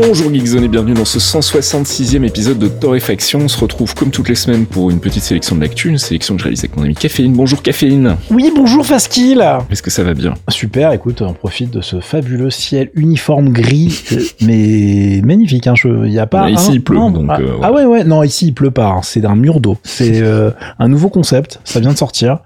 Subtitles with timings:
[0.00, 3.40] Bonjour Geekzone et bienvenue dans ce 166e épisode de Torréfaction.
[3.40, 6.36] On se retrouve comme toutes les semaines pour une petite sélection de l'actu, une sélection
[6.36, 7.32] que je réalise avec mon ami Caféine.
[7.32, 8.14] Bonjour Caféine.
[8.30, 9.44] Oui, bonjour Faskil.
[9.72, 10.34] Est-ce que ça va bien?
[10.50, 15.66] Super, écoute, on profite de ce fabuleux ciel uniforme gris, euh, mais magnifique.
[15.66, 16.48] Hein, y a pas.
[16.48, 17.26] ici il pleut, donc.
[17.28, 18.90] Ah, euh, ah, ouais, ouais, non, ici il pleut pas.
[18.90, 19.78] hein, c'est un mur d'eau.
[19.82, 21.58] C'est euh, un nouveau concept.
[21.64, 22.38] Ça vient de sortir.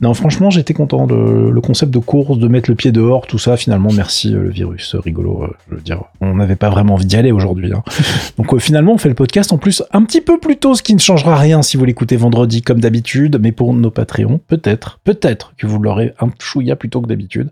[0.00, 3.38] Non, franchement, j'étais content de le concept de course, de mettre le pied dehors, tout
[3.38, 3.56] ça.
[3.56, 5.46] Finalement, merci le virus, rigolo.
[5.70, 7.72] je veux dire, on n'avait pas vraiment envie d'y aller aujourd'hui.
[7.72, 7.82] Hein.
[8.38, 10.94] Donc finalement, on fait le podcast en plus un petit peu plus tôt, ce qui
[10.94, 13.38] ne changera rien si vous l'écoutez vendredi comme d'habitude.
[13.40, 17.48] Mais pour nos Patreons, peut-être, peut-être que vous l'aurez un chouïa plus tôt que d'habitude,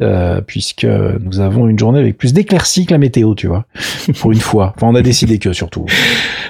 [0.00, 3.66] euh, puisque nous avons une journée avec plus d'éclaircies que la météo, tu vois.
[4.20, 4.72] Pour une fois.
[4.76, 5.86] Enfin, on a décidé que surtout.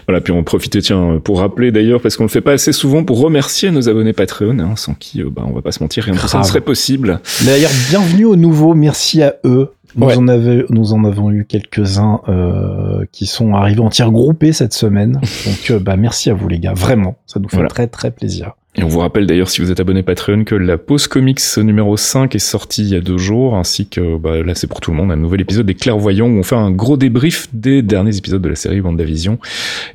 [0.07, 3.05] Voilà, puis on profite, tiens, pour rappeler d'ailleurs, parce qu'on le fait pas assez souvent,
[3.05, 6.05] pour remercier nos abonnés Patreon, hein, sans qui, euh, bah, on va pas se mentir,
[6.05, 7.21] rien de ça ne serait possible.
[7.45, 9.73] D'ailleurs, bienvenue aux nouveaux, merci à eux.
[9.97, 10.17] Nous, Ouais.
[10.17, 14.73] en, avait- nous en avons eu quelques-uns euh, qui sont arrivés en tir groupé cette
[14.73, 15.15] semaine.
[15.47, 16.75] Donc, euh, bah, merci à vous, les gars.
[16.75, 17.69] Vraiment, ça nous fait Voilà.
[17.71, 18.53] très, très plaisir.
[18.77, 21.97] Et on vous rappelle d'ailleurs, si vous êtes abonné Patreon, que la pause comics numéro
[21.97, 24.93] 5 est sortie il y a deux jours, ainsi que bah, là c'est pour tout
[24.93, 28.17] le monde, un nouvel épisode des Clairvoyants où on fait un gros débrief des derniers
[28.17, 29.41] épisodes de la série WandaVision.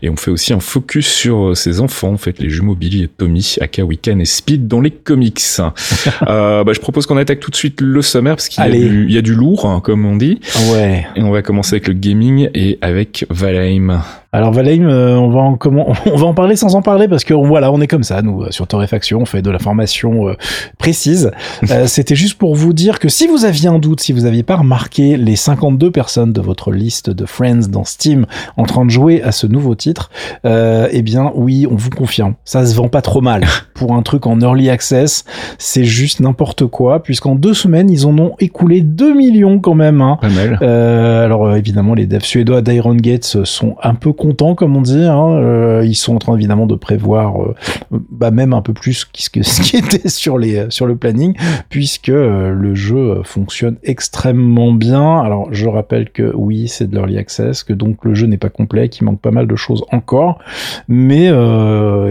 [0.02, 3.04] Et on fait aussi un focus sur euh, ses enfants, en fait, les jumeaux Billy
[3.04, 5.42] et Tommy, aka Wiccan et Speed dans les comics.
[6.28, 9.18] euh, bah, je propose qu'on attaque tout de suite le sommaire, parce qu'il y, y
[9.18, 10.42] a du lourd, hein, comme on dit.
[10.74, 11.08] Ouais.
[11.16, 14.02] Et on va commencer avec le gaming et avec Valheim.
[14.36, 17.24] Alors Valheim, euh, on va en comment on va en parler sans en parler parce
[17.24, 20.34] que voilà, on est comme ça nous sur Torréfaction, on fait de la formation euh,
[20.78, 21.32] précise.
[21.72, 24.44] Euh, C'était juste pour vous dire que si vous aviez un doute, si vous aviez
[24.44, 28.26] pas remarqué les 52 personnes de votre liste de friends dans Steam
[28.58, 30.10] en train de jouer à ce nouveau titre,
[30.44, 34.02] euh, eh bien oui, on vous confirme, ça se vend pas trop mal pour un
[34.02, 35.24] truc en early access.
[35.60, 40.02] C'est juste n'importe quoi puisqu'en deux semaines ils en ont écoulé 2 millions quand même.
[40.02, 40.18] Hein.
[40.20, 40.60] Pas mal.
[40.62, 44.82] Euh, alors euh, évidemment les devs suédois d'Iron Gates sont un peu contents comme on
[44.82, 45.04] dit.
[45.04, 45.30] Hein.
[45.36, 47.56] Euh, ils sont en train évidemment de prévoir euh,
[47.92, 51.36] bah, même un peu plus ce qui était sur les euh, sur le planning
[51.70, 55.20] puisque euh, le jeu fonctionne extrêmement bien.
[55.20, 58.50] Alors je rappelle que oui c'est de l'early access, que donc le jeu n'est pas
[58.50, 60.40] complet, qu'il manque pas mal de choses encore.
[60.88, 61.26] Mais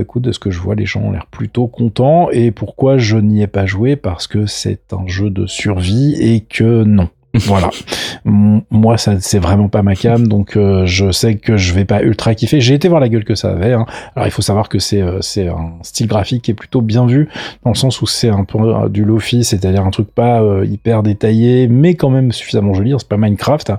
[0.00, 3.16] écoute de ce que je vois les gens ont l'air plutôt contents et pourquoi je
[3.16, 3.96] n'y ai pas joué?
[3.96, 7.08] Parce que c'est un jeu de survie et que non.
[7.46, 7.70] Voilà.
[8.24, 12.02] Moi, ça, c'est vraiment pas ma cam, donc euh, je sais que je vais pas
[12.02, 12.60] ultra kiffer.
[12.60, 13.72] J'ai été voir la gueule que ça avait.
[13.72, 13.86] hein.
[14.16, 17.06] Alors, il faut savoir que c'est euh, c'est un style graphique qui est plutôt bien
[17.06, 17.28] vu,
[17.64, 20.64] dans le sens où c'est un peu euh, du lofi, c'est-à-dire un truc pas euh,
[20.64, 22.92] hyper détaillé, mais quand même suffisamment joli.
[22.92, 23.78] hein, C'est pas Minecraft, hein.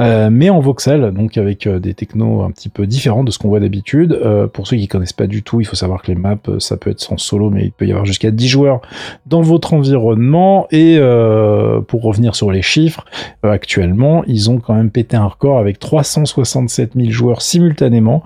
[0.00, 3.48] Euh, mais en voxel, donc avec des technos un petit peu différents de ce qu'on
[3.48, 4.12] voit d'habitude.
[4.12, 6.76] Euh, pour ceux qui connaissent pas du tout, il faut savoir que les maps, ça
[6.76, 8.80] peut être en solo, mais il peut y avoir jusqu'à 10 joueurs
[9.26, 10.66] dans votre environnement.
[10.70, 12.95] Et euh, pour revenir sur les chiffres,
[13.44, 18.22] euh, actuellement, ils ont quand même pété un record avec 367 000 joueurs simultanément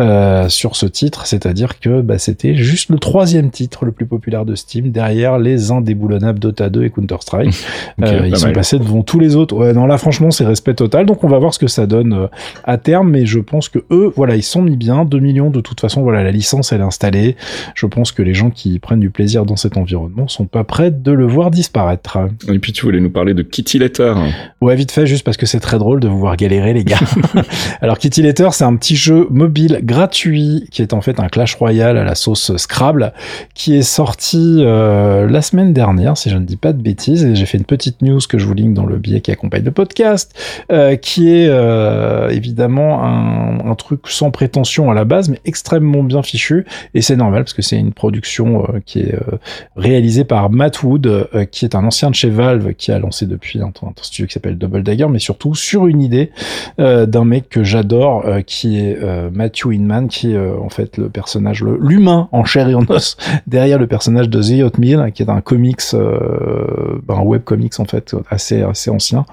[0.00, 4.44] euh, sur ce titre, c'est-à-dire que bah, c'était juste le troisième titre le plus populaire
[4.44, 7.54] de Steam, derrière les indéboulonnables Dota 2 et Counter-Strike.
[8.02, 8.54] Euh, ils sont mal.
[8.54, 9.54] passés devant tous les autres.
[9.56, 11.06] Ouais, non, là, franchement, c'est respect total.
[11.06, 12.28] Donc, on va voir ce que ça donne
[12.64, 13.10] à terme.
[13.10, 15.04] Mais je pense que eux, voilà, ils sont mis bien.
[15.04, 17.36] 2 millions, de toute façon, voilà, la licence, elle est installée.
[17.74, 20.90] Je pense que les gens qui prennent du plaisir dans cet environnement sont pas prêts
[20.90, 22.18] de le voir disparaître.
[22.48, 24.13] Et puis tu voulais nous parler de Kitty Letter.
[24.60, 26.98] Ouais, vite fait, juste parce que c'est très drôle de vous voir galérer, les gars.
[27.80, 31.54] Alors, Kitty Letter, c'est un petit jeu mobile gratuit qui est en fait un Clash
[31.54, 33.12] Royale à la sauce Scrabble
[33.54, 37.24] qui est sorti euh, la semaine dernière, si je ne dis pas de bêtises.
[37.24, 39.64] Et j'ai fait une petite news que je vous link dans le billet qui accompagne
[39.64, 40.34] le podcast,
[40.72, 46.02] euh, qui est euh, évidemment un, un truc sans prétention à la base, mais extrêmement
[46.02, 46.66] bien fichu.
[46.94, 49.38] Et c'est normal parce que c'est une production euh, qui est euh,
[49.76, 53.26] réalisée par Matt Wood, euh, qui est un ancien de chez Valve, qui a lancé
[53.26, 53.72] depuis un,
[54.04, 56.30] un studio qui s'appelle Double Dagger, mais surtout sur une idée
[56.78, 60.98] euh, d'un mec que j'adore, euh, qui est euh, Matthew Inman, qui est en fait
[60.98, 63.16] le personnage, l'humain en chair et en os
[63.46, 67.84] derrière le personnage de The Oatmeal, qui est un comics, ben, un web comics en
[67.84, 69.24] fait assez assez ancien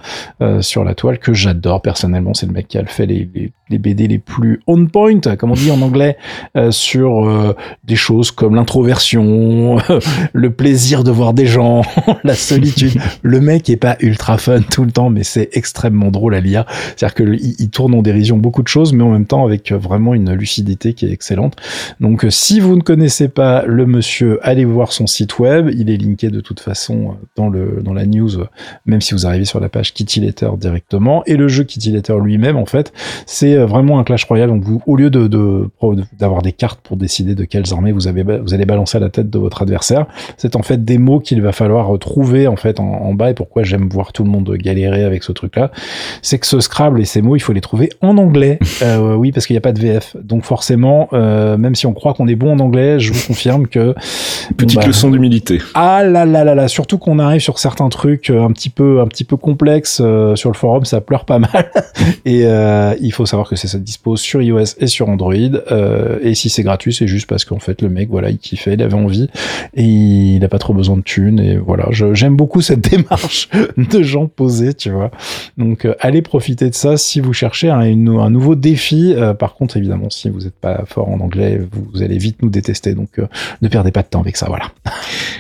[0.62, 2.34] sur la toile que j'adore personnellement.
[2.34, 3.28] C'est le mec qui a fait les,
[3.70, 6.18] BD les plus on point, comme on dit en anglais,
[6.70, 9.78] sur des choses comme l'introversion,
[10.34, 11.82] le plaisir de voir des gens,
[12.24, 13.00] la solitude.
[13.22, 16.66] Le mec est pas ultra fun tout le temps, mais c'est extrêmement drôle à lire.
[16.96, 20.14] C'est-à-dire que il, tourne en dérision beaucoup de choses, mais en même temps avec vraiment
[20.14, 21.56] une lucidité qui est excellente.
[22.00, 25.70] Donc, si vous ne connaissez pas le monsieur, allez voir son site web.
[25.74, 28.32] Il est linké de toute façon dans le dans la news,
[28.86, 31.24] même si vous arrivez sur la page Kitty Letter directement.
[31.26, 32.92] Et le jeu Kitty Letter lui-même, en fait,
[33.26, 34.50] c'est vraiment un Clash Royale.
[34.50, 35.30] Donc, vous, au lieu de
[36.18, 39.10] d'avoir des cartes pour décider de quelles armées vous avez vous allez balancer à la
[39.10, 40.06] tête de votre adversaire,
[40.38, 43.32] c'est en fait des mots qu'il va falloir trouver en fait en, bas.
[43.32, 45.72] Et pourquoi j'aime voir tout le monde galérer avec ce truc-là,
[46.22, 48.60] c'est que ce Scrabble et ces mots, il faut les trouver en anglais.
[48.84, 50.16] Euh, oui, parce qu'il n'y a pas de VF.
[50.24, 53.68] Donc forcément, euh, même si on croit qu'on est bon en anglais, je vous confirme
[53.68, 53.94] que
[54.58, 55.60] petite bah, leçon d'humilité.
[55.76, 59.02] Ah là là là là, surtout qu'on arrive sur certains trucs euh, un petit peu
[59.02, 60.02] un petit peu complexes
[60.36, 61.72] sur le forum, ça pleure pas mal.
[62.26, 62.46] et
[63.02, 65.34] il faut savoir que c'est ça dispose sur iOS et sur Android.
[66.24, 68.82] et si c'est gratuit, c'est juste parce qu'en fait le mec, voilà, il kiffait, il
[68.82, 69.30] avait envie
[69.76, 71.40] et il n'a pas trop besoin de thunes.
[71.40, 75.12] Et voilà, j'aime beaucoup cette démarche de gens posés, tu vois.
[75.58, 79.16] Donc allez profiter de ça si vous cherchez un, un nouveau défi.
[79.40, 82.94] par contre, évidemment, si vous n'êtes pas fort en anglais, vous allez vite nous détester.
[82.94, 83.28] Donc euh,
[83.62, 84.66] ne perdez pas de temps avec ça, voilà.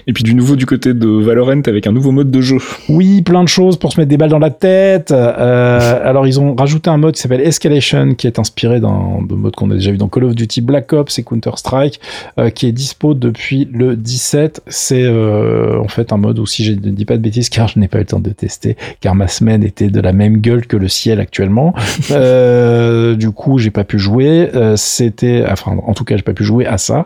[0.08, 2.58] Et puis du nouveau du côté de Valorant avec un nouveau mode de jeu.
[2.90, 5.12] Oui, plein de choses pour se mettre des balles dans la tête.
[5.12, 9.56] Euh, alors ils ont rajouté un mode qui s'appelle Escalation, qui est inspiré d'un mode
[9.56, 12.00] qu'on a déjà vu dans Call of Duty Black Ops et Counter Strike,
[12.40, 14.64] euh, qui est dispo depuis le 17.
[14.68, 17.80] C'est en fait un mode où si je ne dis pas de bêtises, car je
[17.80, 20.66] n'ai pas eu le temps de tester, car ma semaine était de la même gueule
[20.66, 21.74] que le ciel actuellement.
[22.10, 24.50] du coup, j'ai pas pu jouer.
[24.76, 27.06] C'était, enfin, en tout cas, j'ai pas pu jouer à ça.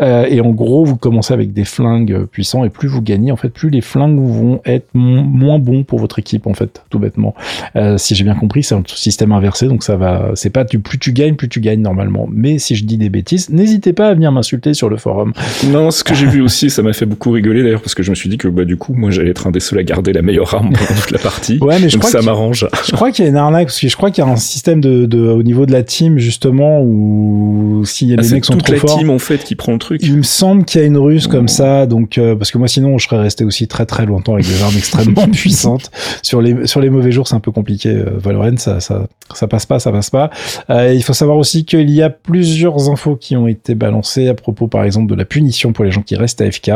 [0.00, 3.36] Euh, et en gros, vous commencez avec des flingues puissants et plus vous gagnez, en
[3.36, 7.34] fait, plus les flingues vont être moins bons pour votre équipe, en fait, tout bêtement.
[7.76, 10.30] Euh, si j'ai bien compris, c'est un système inversé, donc ça va.
[10.34, 12.28] C'est pas du plus tu gagnes, plus tu gagnes normalement.
[12.30, 15.32] Mais si je dis des bêtises, n'hésitez pas à venir m'insulter sur le forum.
[15.66, 18.10] Non, ce que j'ai vu aussi, ça m'a fait beaucoup rigoler d'ailleurs parce que je
[18.10, 20.12] me suis dit que bah du coup, moi, j'allais être un des seuls à garder
[20.12, 20.72] la meilleure arme
[21.08, 21.58] toute la partie.
[21.60, 22.66] Ouais, mais je donc crois ça m'arrange.
[22.86, 24.36] Je crois qu'il y a une arnaque parce que je crois qu'il y a un
[24.36, 28.30] système de, de, au niveau de la team justement où s'il y a ah, des
[28.30, 28.90] mecs qui sont trop forts.
[28.90, 30.00] la team en fait qui prend le truc.
[30.02, 32.68] Il me semble qu'il y a une ruse comme ça, donc euh, parce que moi
[32.68, 35.90] sinon je serais resté aussi très très longtemps avec des armes extrêmement puissantes.
[36.22, 37.90] Sur les sur les mauvais jours, c'est un peu compliqué.
[37.90, 40.30] Euh, Valorant, ça ça ça passe pas, ça passe pas.
[40.70, 44.34] Euh, il faut savoir aussi qu'il y a plusieurs infos qui ont été balancées à
[44.34, 46.70] propos, par exemple, de la punition pour les gens qui restent AFK.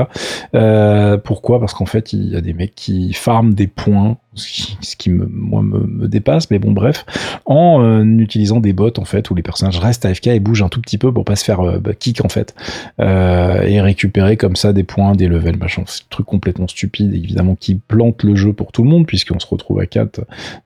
[0.54, 1.60] Euh, pourquoi?
[1.60, 5.26] Parce qu'en fait, il y a des mecs qui farment des points ce qui me,
[5.26, 7.04] moi me, dépasse, mais bon bref,
[7.46, 10.68] en euh, utilisant des bots en fait où les personnages restent AFK et bougent un
[10.68, 12.54] tout petit peu pour pas se faire euh, bah, kick en fait
[13.00, 15.82] euh, et récupérer comme ça des points, des levels, machin.
[15.86, 19.38] C'est un truc complètement stupide évidemment qui plante le jeu pour tout le monde puisqu'on
[19.38, 20.20] se retrouve à 4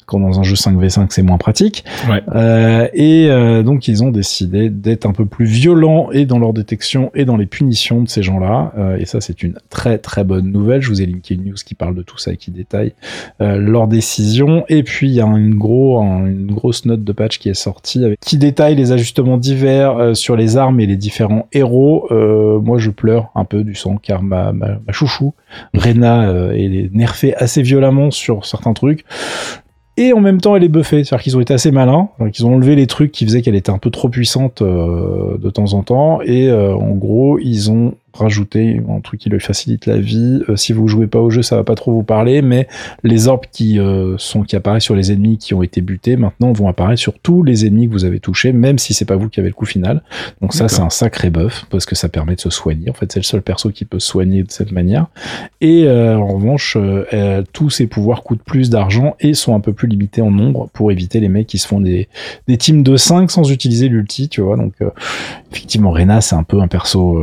[0.07, 1.85] quand dans un jeu 5v5 c'est moins pratique.
[2.09, 2.91] Ouais.
[2.95, 3.29] et
[3.65, 7.37] donc ils ont décidé d'être un peu plus violents et dans leur détection et dans
[7.37, 8.73] les punitions de ces gens-là.
[8.99, 10.83] et ça c'est une très très bonne nouvelle.
[10.83, 12.93] Je vous ai linké une news qui parle de tout ça et qui détaille
[13.41, 14.65] leur décision.
[14.69, 18.05] Et puis il y a une, gros, une grosse note de patch qui est sortie
[18.05, 22.09] avec, qui détaille les ajustements divers euh, sur les armes et les différents héros.
[22.11, 25.35] Euh, moi je pleure un peu du sang car ma, ma, chouchou
[25.75, 29.05] Rena euh, est nerfée assez violemment sur certains trucs
[29.97, 31.05] et en même temps elle est buffée.
[31.05, 33.71] C'est-à-dire qu'ils ont été assez malins, qu'ils ont enlevé les trucs qui faisaient qu'elle était
[33.71, 39.01] un peu trop puissante de temps en temps, et en gros ils ont rajouter un
[39.01, 40.43] truc qui lui facilite la vie.
[40.49, 42.69] Euh, si vous jouez pas au jeu, ça va pas trop vous parler, mais
[43.03, 46.53] les orbes qui euh, sont qui apparaissent sur les ennemis qui ont été butés maintenant
[46.53, 49.29] vont apparaître sur tous les ennemis que vous avez touchés, même si c'est pas vous
[49.29, 50.03] qui avez le coup final.
[50.41, 52.91] Donc ça, c'est un sacré buff parce que ça permet de se soigner.
[52.91, 55.07] En fait, c'est le seul perso qui peut se soigner de cette manière.
[55.61, 56.77] Et euh, en revanche,
[57.53, 60.91] tous ces pouvoirs coûtent plus d'argent et sont un peu plus limités en nombre pour
[60.91, 62.09] éviter les mecs qui se font des,
[62.49, 64.57] des teams de 5 sans utiliser l'ulti, tu vois.
[64.57, 64.75] Donc
[65.53, 67.23] effectivement, Rena, c'est un peu un perso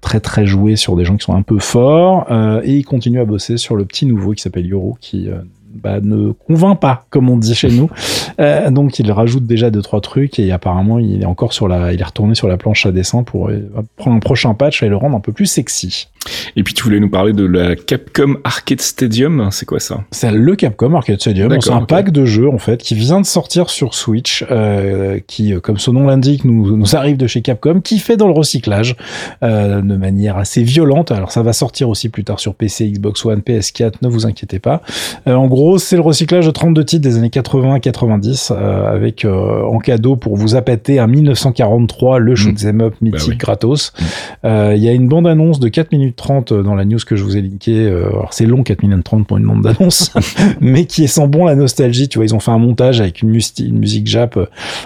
[0.00, 3.20] très très joué sur des gens qui sont un peu forts euh, et il continue
[3.20, 5.38] à bosser sur le petit nouveau qui s'appelle Yoro qui euh,
[5.74, 7.90] bah, ne convainc pas, comme on dit chez nous.
[8.38, 11.94] Euh, donc il rajoute déjà deux trois trucs et apparemment il est encore sur la,
[11.94, 13.50] il est retourné sur la planche à dessin pour
[13.96, 16.08] prendre un prochain patch et le rendre un peu plus sexy.
[16.56, 20.30] Et puis tu voulais nous parler de la Capcom Arcade Stadium, c'est quoi ça C'est
[20.30, 23.70] le Capcom Arcade Stadium, c'est un pack de jeux en fait qui vient de sortir
[23.70, 27.98] sur Switch, euh, qui comme son nom l'indique nous, nous arrive de chez Capcom, qui
[27.98, 28.96] fait dans le recyclage
[29.42, 31.10] euh, de manière assez violente.
[31.10, 34.58] Alors ça va sortir aussi plus tard sur PC, Xbox One, PS4, ne vous inquiétez
[34.58, 34.82] pas.
[35.26, 39.24] Euh, en gros c'est le recyclage de 32 titres des années 80 90 euh, avec
[39.24, 42.80] euh, en cadeau pour vous appâter un 1943 le shoot mm.
[42.80, 43.92] up bah mythique gratos.
[43.98, 44.04] Mm.
[44.44, 46.98] Euh, il y a une bande annonce de 4 minutes minutes 30 dans la news
[47.04, 47.86] que je vous ai linkée.
[47.86, 50.12] alors c'est long 4 minutes 30 pour une bande d'annonce,
[50.60, 52.08] mais qui sent bon la nostalgie.
[52.08, 54.38] Tu vois, ils ont fait un montage avec une, musique jap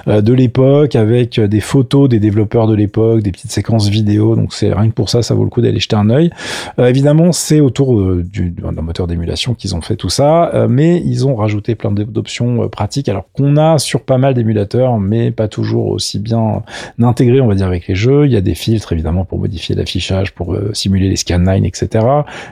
[0.06, 4.36] de l'époque, avec des photos des développeurs de l'époque, des petites séquences vidéo.
[4.36, 6.30] Donc c'est rien que pour ça, ça vaut le coup d'aller jeter un œil.
[6.78, 11.74] évidemment, c'est autour d'un moteur d'émulation qu'ils ont fait tout ça, mais ils ont rajouté
[11.74, 16.62] plein d'options pratiques, alors qu'on a sur pas mal d'émulateurs, mais pas toujours aussi bien
[17.00, 18.26] intégré, on va dire, avec les jeux.
[18.26, 22.04] Il y a des filtres, évidemment, pour modifier l'affichage, pour euh, simuler les scanlines, etc.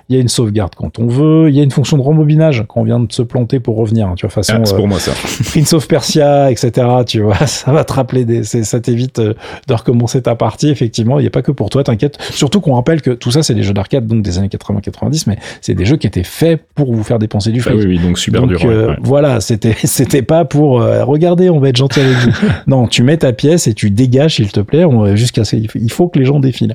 [0.08, 1.48] Il y a une sauvegarde quand on veut.
[1.48, 4.08] Il y a une fonction de rembobinage quand on vient de se planter pour revenir.
[4.08, 4.54] Hein, tu vois, façon.
[4.56, 5.12] Ah, c'est pour moi ça.
[5.50, 6.86] Prince of Persia, etc.
[7.06, 9.34] Tu vois, ça va te rappeler des, ça t'évite euh,
[9.66, 10.68] de recommencer ta partie.
[10.68, 12.18] Effectivement, il n'y a pas que pour toi, t'inquiète.
[12.30, 15.38] Surtout qu'on rappelle que tout ça, c'est des jeux d'arcade, donc des années 80-90, mais
[15.60, 17.78] c'est des jeux qui étaient faits pour vous faire dépenser du ah fric.
[17.78, 18.60] oui, oui, donc super dur.
[18.64, 22.30] Euh, voilà, c'était, c'était pas pour regarder, on va être gentil avec vous.
[22.66, 24.84] non, tu mets ta pièce et tu dégages, s'il te plaît,
[25.14, 26.74] jusqu'à il faut que les gens défilent.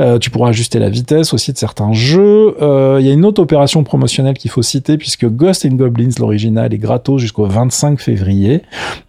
[0.00, 2.56] Euh, tu pourras ajuster la vitesse aussi de certains jeux.
[2.62, 6.10] Euh, il y a une autre opération promotionnelle qu'il faut citer puisque Ghost in Goblins,
[6.18, 8.62] l'original, est gratos jusqu'au 25 février.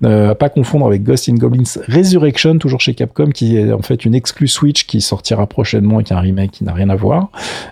[0.03, 3.81] Euh, à pas confondre avec Ghost in Goblins Resurrection, toujours chez Capcom, qui est en
[3.81, 7.29] fait une exclue Switch qui sortira prochainement avec un remake qui n'a rien à voir.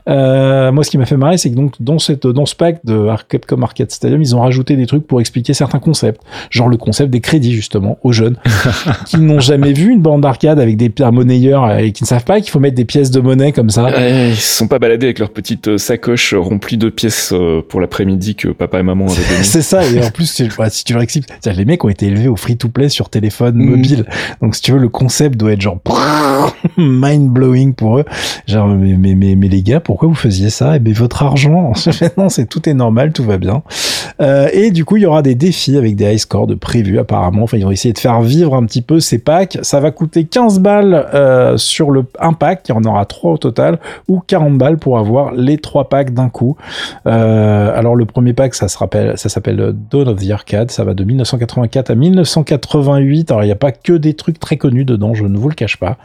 [0.08, 3.10] moi, ce qui m'a fait marrer, c'est que donc dans cette dans ce pack de
[3.30, 7.10] Capcom Arcade Stadium, ils ont rajouté des trucs pour expliquer certains concepts, genre le concept
[7.10, 8.38] des crédits justement aux jeunes
[9.06, 12.40] qui n'ont jamais vu une bande d'arcade avec des monnayeurs et qui ne savent pas
[12.42, 13.90] qu'il faut mettre des pièces de monnaie comme ça.
[14.28, 17.82] Ils se sont pas baladés avec leurs petites euh, sacoches remplies de pièces euh, pour
[17.82, 19.44] l'après-midi que papa et maman avaient donné.
[19.44, 19.86] c'est ça.
[19.86, 23.10] Et en plus, si tu leur expliques, les mecs ont été élevés au free-to-play sur
[23.10, 23.70] téléphone mm.
[23.70, 24.06] mobile.
[24.42, 25.80] Donc, si tu veux, le concept doit être genre
[26.78, 28.06] mind blowing pour eux.
[28.48, 30.74] Genre, mais, mais, mais, mais les gars, pourquoi vous faisiez ça?
[30.74, 31.74] Et eh bien, votre argent,
[32.18, 33.64] non, c'est tout est normal, tout va bien.
[34.22, 37.00] Euh, et du coup, il y aura des défis avec des high scores de prévus,
[37.00, 37.44] apparemment.
[37.44, 39.58] Enfin, ils vont essayer de faire vivre un petit peu ces packs.
[39.62, 43.34] Ça va coûter 15 balles euh, sur le un pack, il y en aura trois
[43.34, 46.58] au total, ou 40 balles pour avoir les trois packs d'un coup.
[47.06, 49.16] Euh, alors le premier pack, ça s'appelle
[49.92, 53.32] Dawn of the Arcade, ça va de 1984 à 1988.
[53.32, 55.56] Alors il n'y a pas que des trucs très connus dedans, je ne vous le
[55.56, 55.98] cache pas.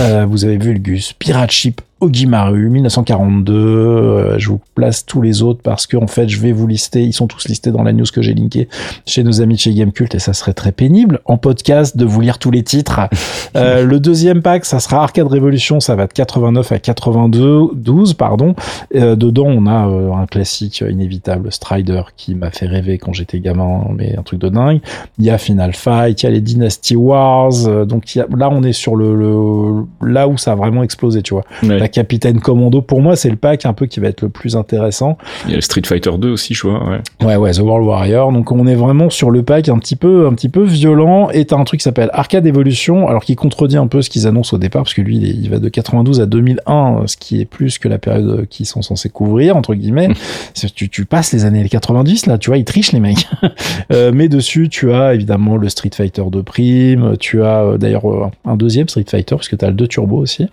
[0.00, 3.52] Euh, vous avez vu le Gus, Pirate Ship Ogimaru, 1942.
[3.54, 7.02] Euh, je vous place tous les autres parce que en fait, je vais vous lister.
[7.02, 8.68] Ils sont tous listés dans la news que j'ai linkée
[9.06, 12.20] chez nos amis de chez Gamecult et ça serait très pénible en podcast de vous
[12.20, 13.00] lire tous les titres.
[13.56, 15.80] euh, le deuxième pack, ça sera Arcade Revolution.
[15.80, 18.54] Ça va de 89 à 82, 12 pardon.
[18.94, 23.40] Euh, dedans, on a euh, un classique inévitable, Strider, qui m'a fait rêver quand j'étais
[23.40, 24.80] gamin, mais un truc de dingue.
[25.18, 27.66] Il y a Final Fight, il y a les Dynasty Wars.
[27.66, 31.34] Euh, donc là, on est sur le, le, là où ça a vraiment explosé, tu
[31.34, 31.44] vois.
[31.92, 32.82] Capitaine Commando.
[32.82, 35.18] Pour moi, c'est le pack un peu qui va être le plus intéressant.
[35.46, 36.82] Il y a le Street Fighter 2 aussi, je vois.
[36.88, 37.26] Ouais.
[37.26, 38.32] ouais, ouais, The World Warrior.
[38.32, 41.30] Donc on est vraiment sur le pack un petit peu, un petit peu violent.
[41.30, 44.26] Et t'as un truc qui s'appelle Arcade Evolution, alors qui contredit un peu ce qu'ils
[44.26, 47.44] annoncent au départ, parce que lui, il, va de 92 à 2001, ce qui est
[47.44, 50.08] plus que la période qu'ils sont censés couvrir entre guillemets.
[50.74, 53.26] tu, tu passes les années 90 là, tu vois, ils trichent les mecs.
[53.92, 57.16] euh, mais dessus, tu as évidemment le Street Fighter 2 Prime.
[57.18, 60.18] Tu as euh, d'ailleurs euh, un deuxième Street Fighter, parce que t'as le 2 Turbo
[60.18, 60.46] aussi.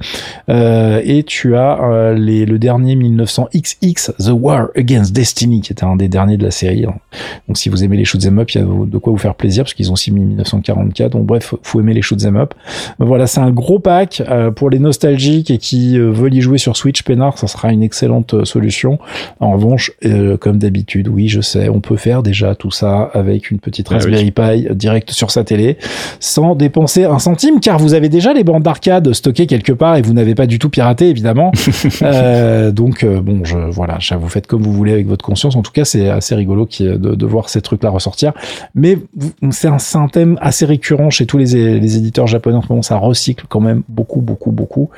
[0.50, 5.84] Euh, et tu as euh, les, le dernier 1900XX, The War Against Destiny, qui était
[5.84, 6.86] un des derniers de la série.
[7.48, 9.64] Donc si vous aimez les shoot'em up, il y a de quoi vous faire plaisir,
[9.64, 11.12] parce qu'ils ont aussi mis 1944.
[11.12, 12.54] Donc bref, faut aimer les shoot'em up.
[12.98, 16.58] Voilà, c'est un gros pack euh, pour les nostalgiques et qui euh, veulent y jouer
[16.58, 18.98] sur Switch Peinard, ça sera une excellente solution.
[19.40, 19.92] En revanche,
[20.40, 23.96] comme d'habitude, oui, je sais, on peut faire déjà tout ça avec une petite ah
[23.96, 25.78] Raspberry Pi direct sur sa télé,
[26.20, 30.02] sans dépenser un centime, car vous avez déjà les bandes d'arcade stockées quelque part et
[30.02, 31.52] vous n'avez pas du tout piraté évidemment.
[32.04, 35.56] euh, donc euh, bon, je voilà, vous faites comme vous voulez avec votre conscience.
[35.56, 38.34] En tout cas, c'est assez rigolo qui, de, de, voir ces trucs-là ressortir.
[38.76, 39.00] Mais
[39.50, 42.82] c'est un, un, thème assez récurrent chez tous les, les, éditeurs japonais en ce moment.
[42.84, 44.90] Ça recycle quand même beaucoup, beaucoup, beaucoup.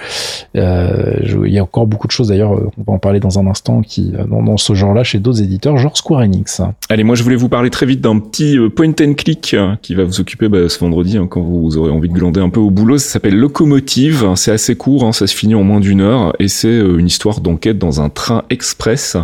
[0.56, 2.52] Euh, je, il y a encore beaucoup de choses d'ailleurs.
[2.52, 5.78] On va en parler dans un instant qui dans, dans ce genre-là chez d'autres éditeurs,
[5.78, 6.62] genre Square Enix.
[6.90, 10.04] Allez, moi je voulais vous parler très vite d'un petit point and click qui va
[10.04, 12.70] vous occuper bah, ce vendredi hein, quand vous aurez envie de glander un peu au
[12.70, 12.98] boulot.
[12.98, 14.28] Ça s'appelle Locomotive.
[14.36, 16.09] C'est assez court, hein, ça se finit en moins d'une heure
[16.39, 19.18] et c'est euh, une histoire d'enquête dans un train express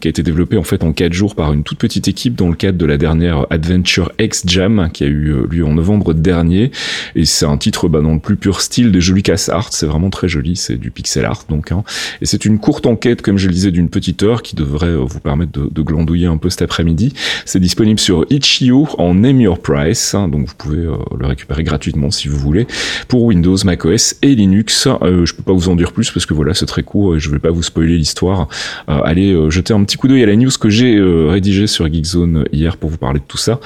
[0.00, 2.48] qui a été développé en fait en quatre jours par une toute petite équipe dans
[2.48, 6.14] le cadre de la dernière Adventure X Jam qui a eu euh, lieu en novembre
[6.14, 6.70] dernier.
[7.14, 9.12] Et c'est un titre bah, dans le plus pur style des jeux
[9.48, 11.84] Art c'est vraiment très joli c'est du pixel art donc hein.
[12.20, 15.04] et c'est une courte enquête comme je le disais d'une petite heure qui devrait euh,
[15.04, 17.12] vous permettre de, de glandouiller un peu cet après-midi.
[17.44, 22.10] C'est disponible sur Itch.io en Name Your Price hein, donc vous pouvez le récupérer gratuitement
[22.10, 22.66] si vous voulez
[23.08, 24.88] pour Windows macOS et Linux.
[25.02, 27.16] Euh, je peux pas vous en dire plus parce que que voilà, c'est très court
[27.16, 28.48] et je vais pas vous spoiler l'histoire.
[28.86, 32.76] allez jeter un petit coup d'œil à la news que j'ai rédigée sur Geekzone hier
[32.76, 33.60] pour vous parler de tout ça.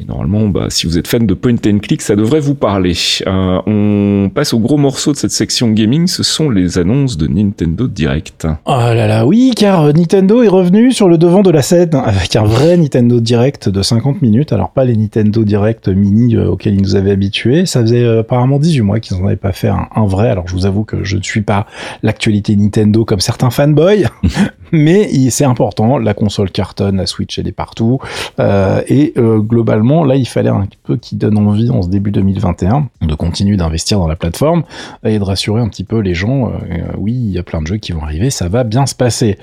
[0.00, 2.94] Et normalement, bah, si vous êtes fan de point and click, ça devrait vous parler.
[3.26, 7.86] on passe au gros morceau de cette section gaming, ce sont les annonces de Nintendo
[7.88, 8.46] Direct.
[8.66, 12.36] Oh là là, oui, car Nintendo est revenu sur le devant de la scène avec
[12.36, 14.52] un vrai Nintendo Direct de 50 minutes.
[14.52, 17.66] Alors pas les Nintendo Direct mini auxquels ils nous avaient habitués.
[17.66, 20.28] Ça faisait apparemment 18 mois qu'ils n'en avaient pas fait un, vrai.
[20.28, 21.66] Alors je vous avoue que je ne suis pas
[22.02, 24.06] l'actualité Nintendo comme certains fanboys,
[24.72, 25.98] mais c'est important.
[25.98, 28.00] La console cartonne, la Switch elle est partout,
[28.40, 32.10] euh, et euh, globalement là il fallait un peu qu'ils donnent envie en ce début
[32.10, 34.64] 2021 de continuer d'investir dans la plateforme
[35.04, 36.48] et de rassurer un petit peu les gens.
[36.48, 38.94] Euh, oui, il y a plein de jeux qui vont arriver, ça va bien se
[38.94, 39.38] passer.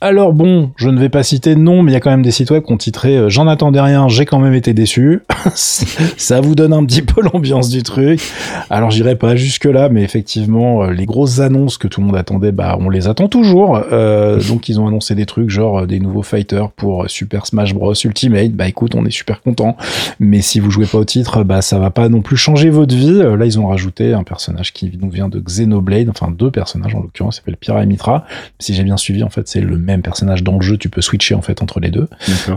[0.00, 2.30] Alors bon, je ne vais pas citer non, mais il y a quand même des
[2.30, 5.22] sites web qui ont titré euh, J'en attendais rien, j'ai quand même été déçu.
[5.54, 8.20] ça vous donne un petit peu l'ambiance du truc.
[8.70, 12.16] Alors j'irai pas jusque là, mais effectivement, euh, les grosses annonces que tout le monde
[12.16, 13.82] attendait, bah on les attend toujours.
[13.90, 17.92] Euh, donc ils ont annoncé des trucs genre des nouveaux fighters pour Super Smash Bros
[17.92, 18.52] Ultimate.
[18.52, 19.76] Bah écoute, on est super content.
[20.20, 22.94] Mais si vous jouez pas au titre, bah ça va pas non plus changer votre
[22.94, 23.18] vie.
[23.18, 27.00] Là ils ont rajouté un personnage qui donc vient de Xenoblade, enfin deux personnages en
[27.00, 28.26] l'occurrence, s'appelle Pyra et Mitra.
[28.60, 31.00] Si j'ai bien suivi, en fait c'est le même personnage dans le jeu, tu peux
[31.00, 32.08] switcher en fait entre les deux.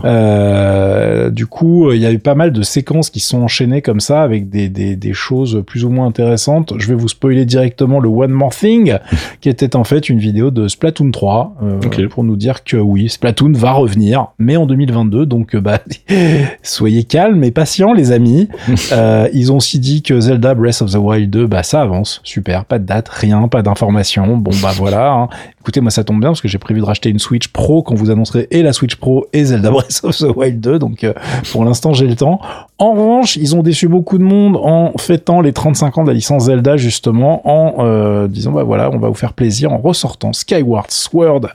[0.04, 4.00] Euh, du coup, il y a eu pas mal de séquences qui sont enchaînées comme
[4.00, 6.74] ça avec des, des, des choses plus ou moins intéressantes.
[6.78, 8.98] Je vais vous spoiler directement le One More Thing,
[9.40, 13.08] qui était en fait une vidéo de Splatoon 3 euh, pour nous dire que oui,
[13.08, 15.26] Splatoon va revenir, mais en 2022.
[15.26, 15.80] Donc, euh, bah,
[16.62, 18.48] soyez calmes et patients, les amis.
[18.92, 22.20] euh, ils ont aussi dit que Zelda Breath of the Wild 2, bah, ça avance,
[22.24, 24.36] super, pas de date, rien, pas d'informations.
[24.36, 25.12] Bon, bah voilà.
[25.12, 25.28] Hein.
[25.60, 27.94] Écoutez, moi ça tombe bien parce que j'ai prévu de racheter une Switch Pro quand
[27.94, 30.78] vous annoncerez et la Switch Pro et Zelda Breath of the Wild 2.
[30.78, 31.14] Donc euh,
[31.50, 32.40] pour l'instant j'ai le temps.
[32.78, 36.14] En revanche, ils ont déçu beaucoup de monde en fêtant les 35 ans de la
[36.14, 40.32] licence Zelda justement en euh, disant bah voilà on va vous faire plaisir en ressortant
[40.32, 41.48] Skyward Sword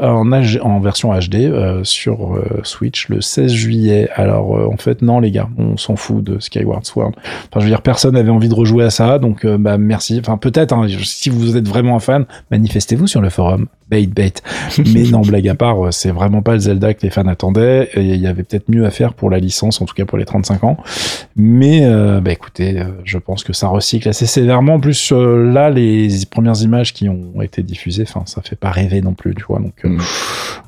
[0.00, 4.08] en, version HD euh, sur Switch le 16 juillet.
[4.14, 7.12] Alors en fait non les gars, on s'en fout de Skyward Sword.
[7.16, 10.18] Enfin je veux dire personne n'avait envie de rejouer à ça donc bah merci.
[10.20, 14.34] Enfin peut-être hein, si vous êtes vraiment un fan, manifestez-vous sur le forum bait bait.
[14.78, 17.88] Mais non, blague à part, euh, c'est vraiment pas le Zelda que les fans attendaient.
[17.96, 20.24] Il y avait peut-être mieux à faire pour la licence, en tout cas pour les
[20.24, 20.76] 35 ans.
[21.36, 24.74] Mais euh, bah écoutez, euh, je pense que ça recycle assez sévèrement.
[24.74, 29.00] En plus, là, les premières images qui ont été diffusées, enfin, ça fait pas rêver
[29.00, 29.58] non plus, tu vois.
[29.58, 29.98] Donc mm.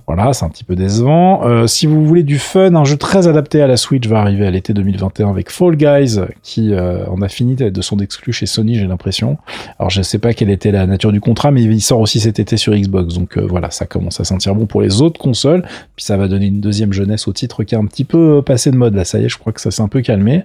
[0.06, 1.66] voilà, c'est un petit peu décevant.
[1.66, 4.50] si vous voulez du fun, un jeu très adapté à la Switch va arriver à
[4.50, 8.86] l'été 2021 avec Fall Guys, qui en a fini de son exclu chez Sony, j'ai
[8.86, 9.38] l'impression.
[9.78, 12.38] Alors je sais pas quelle était la nature du contrat, mais il sort aussi cet
[12.38, 13.14] été sur Xbox.
[13.14, 15.62] Donc voilà, ça commence à sentir bon pour les autres consoles.
[15.96, 18.42] Puis ça va donner une deuxième jeunesse au titre qui est un petit peu euh,
[18.42, 18.94] passé de mode.
[18.94, 20.42] Là, ça y est, je crois que ça s'est un peu calmé.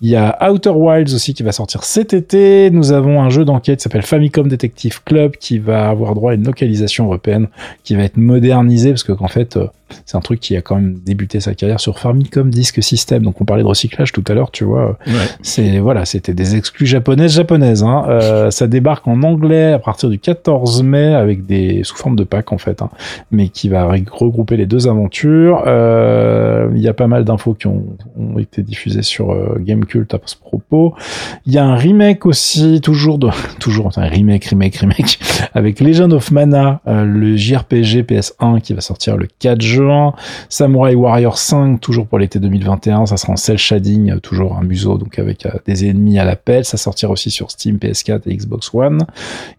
[0.00, 2.70] Il y a Outer Wilds aussi qui va sortir cet été.
[2.70, 6.34] Nous avons un jeu d'enquête qui s'appelle Famicom Detective Club qui va avoir droit à
[6.34, 7.48] une localisation européenne
[7.82, 9.66] qui va être modernisée parce que qu'en fait euh,
[10.06, 13.22] c'est un truc qui a quand même débuté sa carrière sur Famicom Disk System.
[13.22, 14.98] Donc on parlait de recyclage tout à l'heure, tu vois.
[15.42, 17.82] C'est voilà, c'était des exclus japonaises japonaises.
[17.82, 18.04] Hein.
[18.08, 22.24] Euh, ça débarque en anglais à partir du 14 mai avec des sous forme de
[22.24, 22.90] pack en fait, hein,
[23.30, 25.62] mais qui va regrouper les deux aventures.
[25.66, 27.84] Euh, il y a pas mal d'infos qui ont,
[28.18, 30.94] ont, été diffusées sur euh, Gamecult à ce propos.
[31.46, 33.28] Il y a un remake aussi, toujours de
[33.60, 35.18] toujours un remake, remake, remake
[35.54, 39.73] avec Legend of Mana, euh, le JRPG PS1 qui va sortir le 4 juin
[40.48, 44.98] Samurai Warrior 5, toujours pour l'été 2021, ça sera en cel shading, toujours un museau,
[44.98, 46.64] donc avec euh, des ennemis à l'appel.
[46.64, 49.06] Ça sortira aussi sur Steam, PS4 et Xbox One.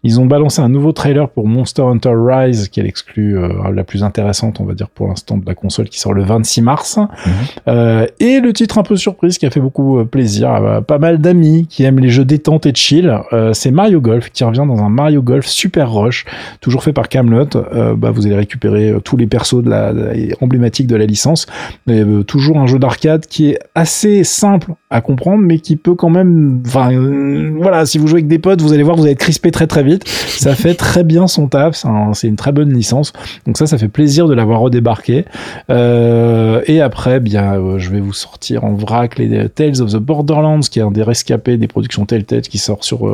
[0.02, 3.84] Ils ont balancé un nouveau trailer pour Monster Hunter Rise, qui est l'exclus euh, la
[3.84, 6.98] plus intéressante, on va dire, pour l'instant de la console, qui sort le 26 mars.
[6.98, 7.32] Mhm.
[7.68, 11.18] Euh, et le titre un peu surprise, qui a fait beaucoup plaisir à pas mal
[11.18, 13.18] d'amis qui aiment les jeux détente et chill,
[13.52, 16.24] c'est Mario Golf, qui revient dans un Mario Golf Super Rush,
[16.60, 17.48] toujours fait par Camelot.
[17.96, 20.05] bah, vous allez récupérer tous les persos de la,
[20.40, 21.46] emblématique de la licence.
[21.88, 26.10] Euh, toujours un jeu d'arcade qui est assez simple à comprendre, mais qui peut quand
[26.10, 29.12] même, enfin, euh, voilà, si vous jouez avec des potes, vous allez voir, vous allez
[29.12, 30.06] être crispé très très vite.
[30.08, 33.12] Ça fait très bien son taf, c'est une très bonne licence.
[33.46, 35.24] Donc ça, ça fait plaisir de l'avoir redébarqué.
[35.70, 40.60] Euh, et après, bien, je vais vous sortir en vrac les Tales of the Borderlands,
[40.60, 43.08] qui est un des rescapés des productions Telltale qui sort sur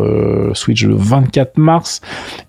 [0.54, 2.00] Switch le 24 mars.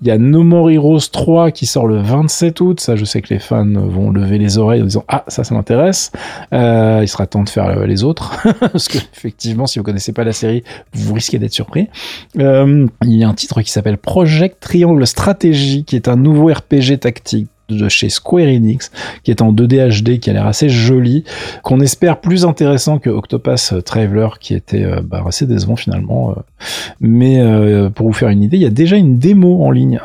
[0.02, 2.80] Il y a No More Heroes 3 qui sort le 27 août.
[2.80, 5.56] Ça, je sais que les fans vont lever les oreilles en disant ah ça ça
[5.56, 6.12] m'intéresse
[6.54, 10.12] euh, il sera temps de faire euh, les autres parce que effectivement si vous connaissez
[10.12, 11.88] pas la série vous risquez d'être surpris.
[12.40, 16.48] Euh, il y a un titre qui s'appelle Project Triangle Stratégie qui est un nouveau
[16.48, 18.92] RPG tactique de chez Square Enix,
[19.24, 21.24] qui est en 2D HD, qui a l'air assez joli,
[21.64, 26.32] qu'on espère plus intéressant que Octopath Traveler, qui était euh, bah, assez décevant finalement.
[26.32, 26.42] Euh.
[27.00, 30.00] Mais euh, pour vous faire une idée, il y a déjà une démo en ligne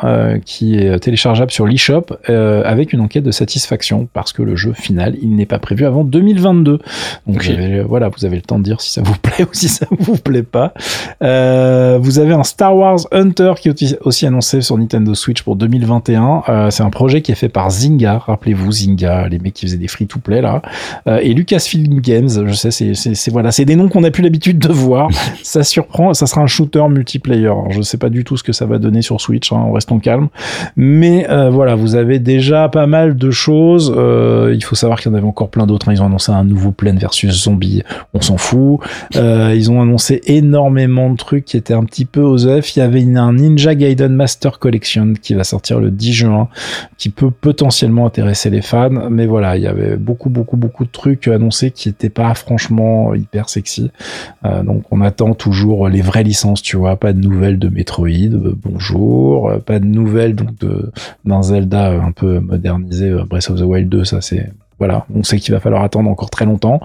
[0.45, 5.17] qui est téléchargeable sur l'eShop avec une enquête de satisfaction, parce que le jeu final,
[5.23, 6.79] il n'est pas prévu avant 2022.
[7.27, 7.51] Donc
[7.87, 10.17] voilà, vous avez le temps de dire si ça vous plaît ou si ça vous
[10.17, 10.73] plaît pas.
[11.21, 16.71] vous avez un Star Wars Hunter qui est aussi annoncé sur Nintendo Switch pour 2021.
[16.71, 19.89] C'est un projet qui est fait par Zynga, rappelez-vous Zynga, les mecs qui faisaient des
[19.89, 20.63] free-to-play là,
[21.07, 24.23] euh, et Lucasfilm Games, je sais, c'est, c'est, voilà, c'est des noms qu'on n'a plus
[24.23, 25.11] l'habitude de voir.
[25.43, 27.47] ça surprend, ça sera un shooter multiplayer.
[27.47, 29.99] Alors, je sais pas du tout ce que ça va donner sur Switch, hein, restons
[29.99, 30.29] calmes.
[30.77, 33.93] Mais euh, voilà, vous avez déjà pas mal de choses.
[33.97, 35.89] Euh, il faut savoir qu'il y en avait encore plein d'autres.
[35.89, 35.95] Hein.
[35.95, 37.83] Ils ont annoncé un nouveau Plan versus Zombie,
[38.15, 38.81] on s'en fout.
[39.15, 42.77] ils ont annoncé énormément de trucs qui étaient un petit peu aux œufs.
[42.77, 46.49] Il y avait un Ninja Gaiden Master Collection qui va sortir le 10 juin,
[46.97, 49.11] qui peut potentiellement intéresser les fans.
[49.11, 53.15] Mais voilà, il y avait beaucoup, beaucoup, beaucoup de trucs annoncés qui n'étaient pas franchement
[53.15, 53.91] hyper sexy.
[54.45, 56.97] Euh, donc on attend toujours les vraies licences, tu vois.
[56.97, 59.51] Pas de nouvelles de Metroid, euh, bonjour.
[59.51, 60.51] Euh, pas de nouvelles donc
[61.25, 65.39] d'un Zelda un peu modernisé, Breath of the Wild 2, ça c'est voilà, on sait
[65.39, 66.81] qu'il va falloir attendre encore très longtemps.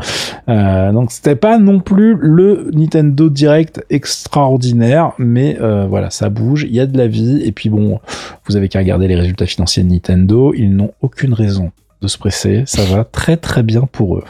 [0.50, 6.66] Euh, donc c'était pas non plus le Nintendo Direct extraordinaire, mais euh, voilà, ça bouge,
[6.68, 7.42] il y a de la vie.
[7.46, 8.00] Et puis bon,
[8.48, 11.72] vous avez qu'à regarder les résultats financiers de Nintendo, ils n'ont aucune raison
[12.04, 12.64] de se presser.
[12.66, 14.24] Ça va très très bien pour eux.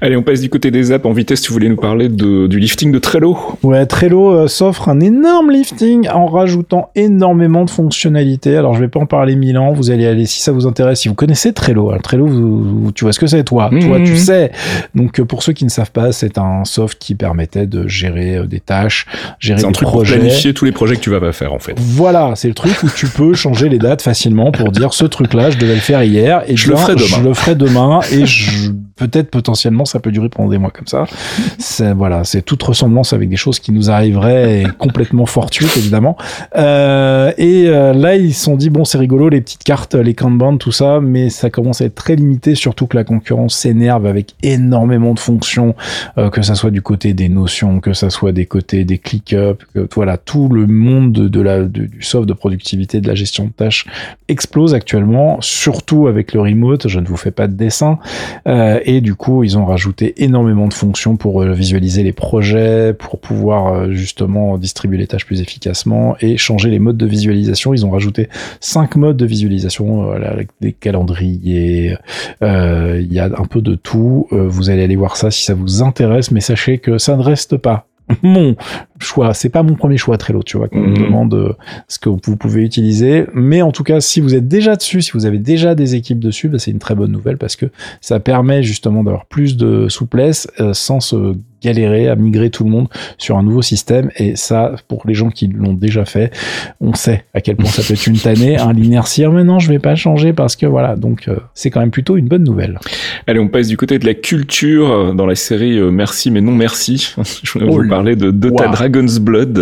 [0.00, 1.42] Allez, on passe du côté des apps en vitesse.
[1.42, 5.50] Tu voulais nous parler de, du lifting de Trello Ouais, Trello euh, s'offre un énorme
[5.50, 8.56] lifting en rajoutant énormément de fonctionnalités.
[8.56, 9.72] Alors, je vais pas en parler mille ans.
[9.72, 11.00] Vous allez aller si ça vous intéresse.
[11.00, 13.68] Si vous connaissez Trello, Alors, Trello, tu vois ce que c'est, toi.
[13.70, 14.16] Mmh, toi, tu mmh.
[14.16, 14.52] sais.
[14.94, 18.38] Donc, euh, pour ceux qui ne savent pas, c'est un soft qui permettait de gérer
[18.38, 19.06] euh, des tâches,
[19.38, 20.14] gérer des un truc projets.
[20.14, 21.74] Pour planifier tous les projets que tu vas pas faire, en fait.
[21.78, 25.50] Voilà, c'est le truc où tu peux changer les dates facilement pour dire ce truc-là,
[25.50, 28.24] je devais le faire hier et je le ferai je le ferai demain et
[28.96, 31.04] peut-être potentiellement ça peut durer pendant des mois comme ça.
[31.58, 36.16] C'est voilà, c'est toute ressemblance avec des choses qui nous arriveraient complètement fortuites évidemment.
[36.56, 40.14] Euh, et euh, là ils se sont dit bon c'est rigolo les petites cartes, les
[40.14, 44.06] Kanban, tout ça, mais ça commence à être très limité, surtout que la concurrence s'énerve
[44.06, 45.74] avec énormément de fonctions,
[46.18, 49.62] euh, que ça soit du côté des notions, que ça soit des côtés des click-up,
[49.94, 53.86] voilà tout le monde de, la du soft de productivité, de la gestion de tâches
[54.28, 56.88] explose actuellement, surtout avec le remote.
[56.88, 57.98] Je ne vous fais pas de dessin.
[58.46, 62.92] Euh, et du coup, ils ont rajouté énormément de fonctions pour euh, visualiser les projets,
[62.92, 67.72] pour pouvoir euh, justement distribuer les tâches plus efficacement et changer les modes de visualisation.
[67.72, 68.28] Ils ont rajouté
[68.60, 71.96] cinq modes de visualisation avec des calendriers.
[72.42, 74.26] Il y a un peu de tout.
[74.30, 77.56] vous allez aller voir ça si ça vous intéresse, mais sachez que ça ne reste
[77.56, 77.86] pas
[78.22, 78.56] mon
[79.02, 79.34] choix.
[79.34, 81.04] C'est pas mon premier choix Trello, tu vois, qu'on me mhm.
[81.04, 81.52] demande euh,
[81.88, 83.26] ce que vous pouvez utiliser.
[83.34, 86.20] Mais en tout cas, si vous êtes déjà dessus, si vous avez déjà des équipes
[86.20, 87.66] dessus, bah, c'est une très bonne nouvelle parce que
[88.00, 92.70] ça permet justement d'avoir plus de souplesse euh, sans se galérer à migrer tout le
[92.70, 92.88] monde
[93.18, 94.10] sur un nouveau système.
[94.16, 96.32] Et ça, pour les gens qui l'ont déjà fait,
[96.80, 99.24] on sait à quel point ça peut être une tannée, un l'inertie.
[99.26, 100.96] Mais non, je vais pas changer parce que voilà.
[100.96, 102.78] Donc, euh, c'est quand même plutôt une bonne nouvelle.
[103.26, 106.40] Allez, on passe du côté de la culture euh, dans la série euh, Merci mais
[106.40, 107.14] non merci.
[107.42, 109.56] je voulais vous oh parler de Dota Dragon's Blood.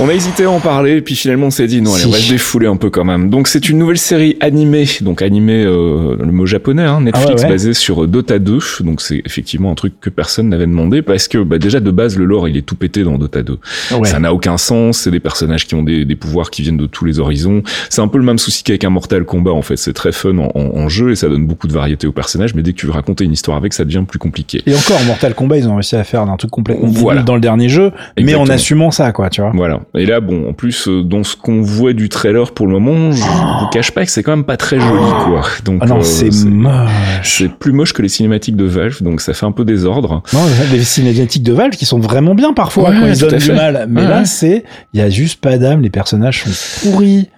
[0.00, 2.18] On a hésité à en parler, puis finalement on s'est dit non, allez, on va
[2.18, 3.30] se défouler un peu quand même.
[3.30, 7.48] Donc c'est une nouvelle série animée, donc animée, euh, le mot japonais, hein, Netflix, ah
[7.48, 8.58] basé sur Dota 2.
[8.80, 12.18] Donc c'est effectivement un truc que personne n'avait demandé parce que bah, déjà de base
[12.18, 13.58] le lore il est tout pété dans Dota 2.
[14.02, 14.98] Ça n'a aucun sens.
[14.98, 17.62] C'est des personnages qui ont des, des, pouvoirs qui viennent de tous les horizons.
[17.88, 19.76] C'est un peu le même souci qu'avec un Mortal Kombat en fait.
[19.76, 22.52] C'est très fun en, en, jeu et ça donne beaucoup de variété aux personnages.
[22.56, 24.60] Mais dès que tu veux raconter une histoire avec, ça devient plus compliqué.
[24.66, 27.22] Et encore Mortal Kombat, ils ont réussi à faire un truc complètement voilà.
[27.22, 29.52] dans le dernier jeu, mais en assumant ça quoi, tu vois.
[29.54, 29.83] Voilà.
[29.96, 33.12] Et là, bon, en plus, euh, dans ce qu'on voit du trailer pour le moment,
[33.12, 35.42] je vous cache pas que c'est quand même pas très joli, quoi.
[35.64, 36.90] Donc, ah non, euh, c'est moche.
[37.22, 40.22] C'est plus moche que les cinématiques de Valve, donc ça fait un peu désordre.
[40.32, 40.40] Non,
[40.72, 43.86] les cinématiques de Valve qui sont vraiment bien parfois quand ils donnent du mal.
[43.88, 47.28] Mais là, c'est, il y a juste pas d'âme, les personnages sont pourris.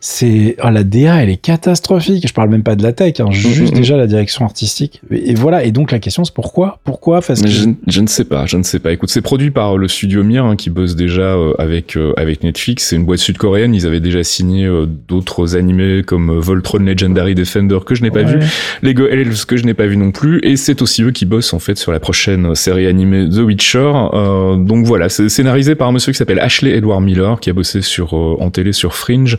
[0.00, 2.26] C'est, oh, la DA, elle est catastrophique.
[2.28, 5.00] Je parle même pas de la tech, hein, juste mm, déjà la direction artistique.
[5.10, 5.64] Et, voilà.
[5.64, 6.78] Et donc la question, c'est pourquoi?
[6.84, 7.20] Pourquoi?
[7.22, 7.48] Parce que...
[7.48, 8.92] je, ne sais pas, je ne sais pas.
[8.92, 11.54] Écoute, c'est produit par le studio Mir, hein, qui bosse déjà euh,
[11.96, 12.84] avec, avec Netflix.
[12.88, 13.74] C'est une boîte sud-coréenne.
[13.74, 18.10] Ils avaient déjà signé euh, d'autres animés comme euh, Voltron Legendary Defender que je n'ai
[18.10, 18.38] pas vu,
[18.82, 20.40] Lego Elves que je n'ai pas vu non plus.
[20.42, 23.92] Et c'est aussi eux qui bossent en fait sur la prochaine série animée The Witcher.
[24.14, 27.52] Euh, donc voilà, c'est scénarisé par un monsieur qui s'appelle Ashley Edward Miller qui a
[27.52, 29.38] bossé sur en télé sur Fringe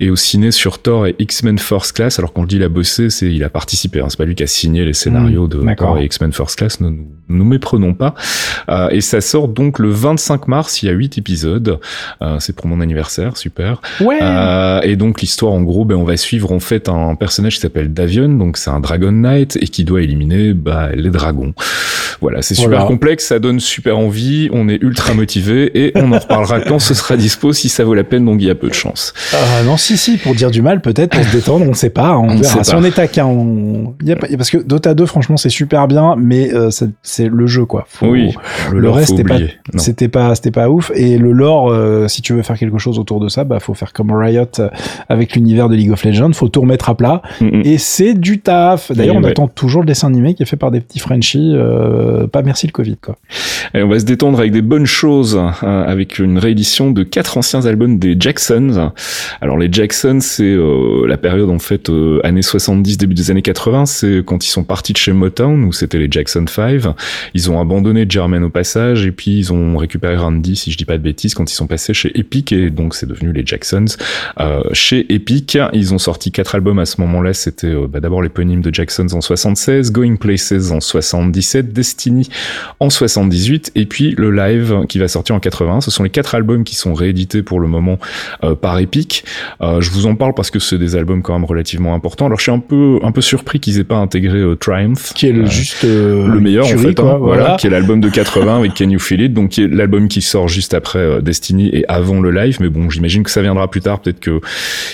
[0.00, 2.18] et au ciné sur Thor et X-Men First Class.
[2.18, 4.00] Alors quand je dis il a bossé, c'est il a participé.
[4.00, 4.06] Hein.
[4.08, 6.80] C'est pas lui qui a signé les scénarios mmh, de Thor et X-Men First Class.
[6.80, 8.14] Ne nous, nous méprenons pas.
[8.90, 10.82] et ça sort donc le 25 mars.
[10.82, 11.80] Il y a 8 épisodes.
[12.38, 13.80] C'est pour mon anniversaire, super.
[14.00, 14.18] Ouais.
[14.82, 17.92] et donc l'histoire, en gros, ben on va suivre en fait un personnage qui s'appelle
[17.92, 21.54] Davion, donc c'est un Dragon Knight et qui doit éliminer bah, les dragons.
[22.20, 26.18] Voilà, c'est super complexe, ça donne super envie, on est ultra motivé et on en
[26.18, 28.68] reparlera quand ce sera dispo si ça vaut la peine, donc il y a peu
[28.68, 29.12] de chance.
[29.32, 32.16] Ah non, si, si, pour dire du mal, peut-être, pour se détendre, on sait pas,
[32.16, 32.64] on, verra.
[32.64, 33.94] Si on est taquin, on...
[34.02, 34.28] y a pas...
[34.36, 36.70] parce que Dota 2, franchement, c'est super bien, mais euh,
[37.02, 37.86] c'est le jeu, quoi.
[38.02, 38.34] Oui,
[38.72, 39.38] le, reste, c'était pas,
[39.76, 40.90] c'était pas, c'était pas ouf.
[40.94, 43.74] Et le lore, euh, si tu veux faire quelque chose autour de ça, bah, faut
[43.74, 44.68] faire comme Riot euh,
[45.08, 47.22] avec l'univers de League of Legends, faut tout remettre à plat.
[47.64, 48.92] Et c'est du taf.
[48.92, 51.52] D'ailleurs, on attend toujours le dessin animé qui est fait par des petits Frenchies.
[51.54, 53.16] Euh, pas merci le Covid, quoi.
[53.74, 55.52] Et on va se détendre avec des bonnes choses, hein,
[55.86, 58.92] avec une réédition de quatre anciens albums des Jacksons.
[59.40, 63.42] Alors les Jacksons, c'est euh, la période en fait euh, années 70, début des années
[63.42, 63.86] 80.
[63.86, 66.82] C'est quand ils sont partis de chez Motown, où c'était les Jackson 5.
[67.34, 70.84] Ils ont abandonné Jermaine au passage, et puis ils ont récupéré Randy, si je dis
[70.84, 73.86] pas de bêtises, quand ils sont passés chez Epic, et donc c'est devenu les Jacksons.
[74.72, 77.32] chez Epic, ils ont sorti quatre albums à ce moment-là.
[77.34, 82.28] C'était bah, d'abord l'éponyme de Jacksons en 76, Going Places en 77, Destiny
[82.80, 85.80] en 78 et puis le live qui va sortir en 80.
[85.80, 87.98] Ce sont les quatre albums qui sont réédités pour le moment
[88.44, 89.24] euh, par Epic.
[89.60, 92.26] Euh, je vous en parle parce que c'est des albums quand même relativement importants.
[92.26, 95.26] Alors je suis un peu un peu surpris qu'ils aient pas intégré euh, Triumph, qui
[95.26, 97.56] est le, juste le meilleur en fait, hein, voilà.
[97.58, 100.22] qui est l'album de 80 avec Can You Feel It, donc qui est l'album qui
[100.22, 102.58] sort juste après Destiny et avant le live.
[102.60, 104.00] Mais bon, j'imagine que ça viendra plus tard.
[104.00, 104.40] Peut-être que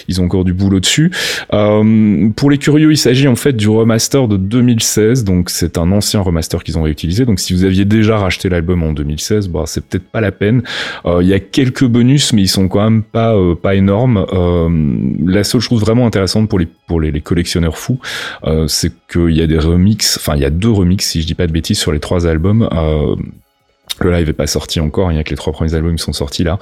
[0.09, 1.11] ils ont encore du boulot dessus.
[1.51, 6.21] pour les curieux, il s'agit en fait du remaster de 2016, donc c'est un ancien
[6.21, 7.25] remaster qu'ils ont réutilisé.
[7.25, 10.63] Donc si vous aviez déjà racheté l'album en 2016, bah c'est peut-être pas la peine.
[11.07, 14.27] Euh, il y a quelques bonus, mais ils sont quand même pas euh, pas énormes.
[14.33, 14.69] Euh,
[15.25, 18.01] la seule chose vraiment intéressante pour les pour les, collectionneurs fous,
[18.67, 21.35] c'est qu'il y a des remixes, enfin il y a deux remixes si je dis
[21.35, 22.69] pas de bêtises sur les trois albums.
[24.01, 26.03] Le live est pas sorti encore, il y a que les trois premiers albums qui
[26.03, 26.59] sont sortis là.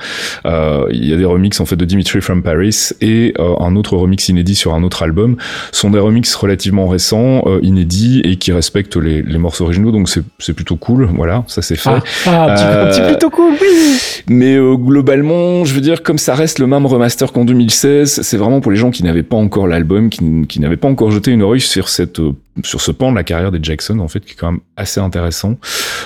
[0.47, 3.77] Euh, il y a des remixes en fait de Dimitri from Paris et euh, un
[3.77, 5.37] autre remix inédit sur un autre album.
[5.71, 9.93] Ce sont des remixes relativement récents, euh, inédits et qui respectent les, les morceaux originaux,
[9.93, 11.09] donc c'est plutôt cool.
[11.15, 11.91] Voilà, ça c'est fait.
[12.27, 13.99] Ah, ah petit, plutôt cool, oui.
[14.29, 18.61] Mais globalement, je veux dire, comme ça reste le même remaster qu'en 2016, c'est vraiment
[18.61, 21.43] pour les gens qui n'avaient pas encore l'album, qui, qui n'avaient pas encore jeté une
[21.43, 22.21] oreille sur cette
[22.65, 25.01] sur ce pan de la carrière des Jackson en fait qui est quand même assez
[25.01, 25.59] intéressant.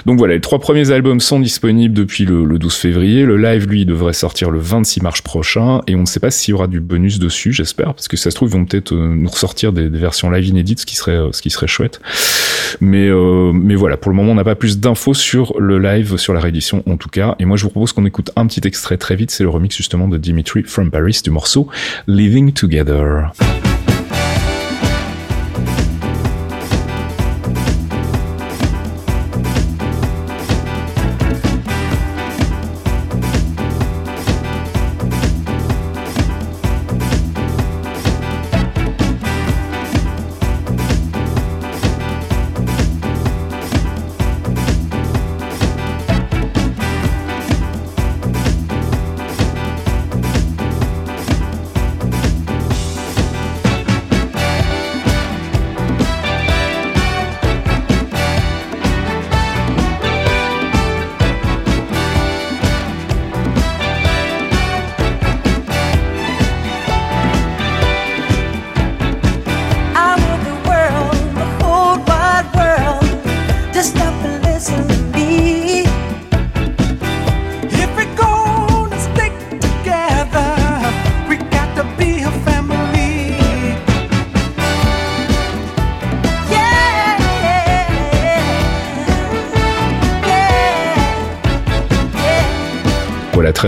[0.07, 3.25] Donc voilà, les trois premiers albums sont disponibles depuis le, 12 février.
[3.25, 6.53] Le live lui devrait sortir le 26 mars prochain et on ne sait pas s'il
[6.53, 9.15] y aura du bonus dessus, j'espère parce que ça se trouve ils vont peut-être euh,
[9.15, 12.01] nous ressortir des, versions live inédites, ce qui serait euh, ce qui serait chouette.
[12.81, 16.17] Mais euh, mais voilà, pour le moment on n'a pas plus d'infos sur le live,
[16.17, 17.37] sur la réédition en tout cas.
[17.39, 19.77] Et moi je vous propose qu'on écoute un petit extrait très vite, c'est le remix
[19.77, 21.69] justement de Dimitri from Paris du morceau
[22.07, 23.31] Living Together.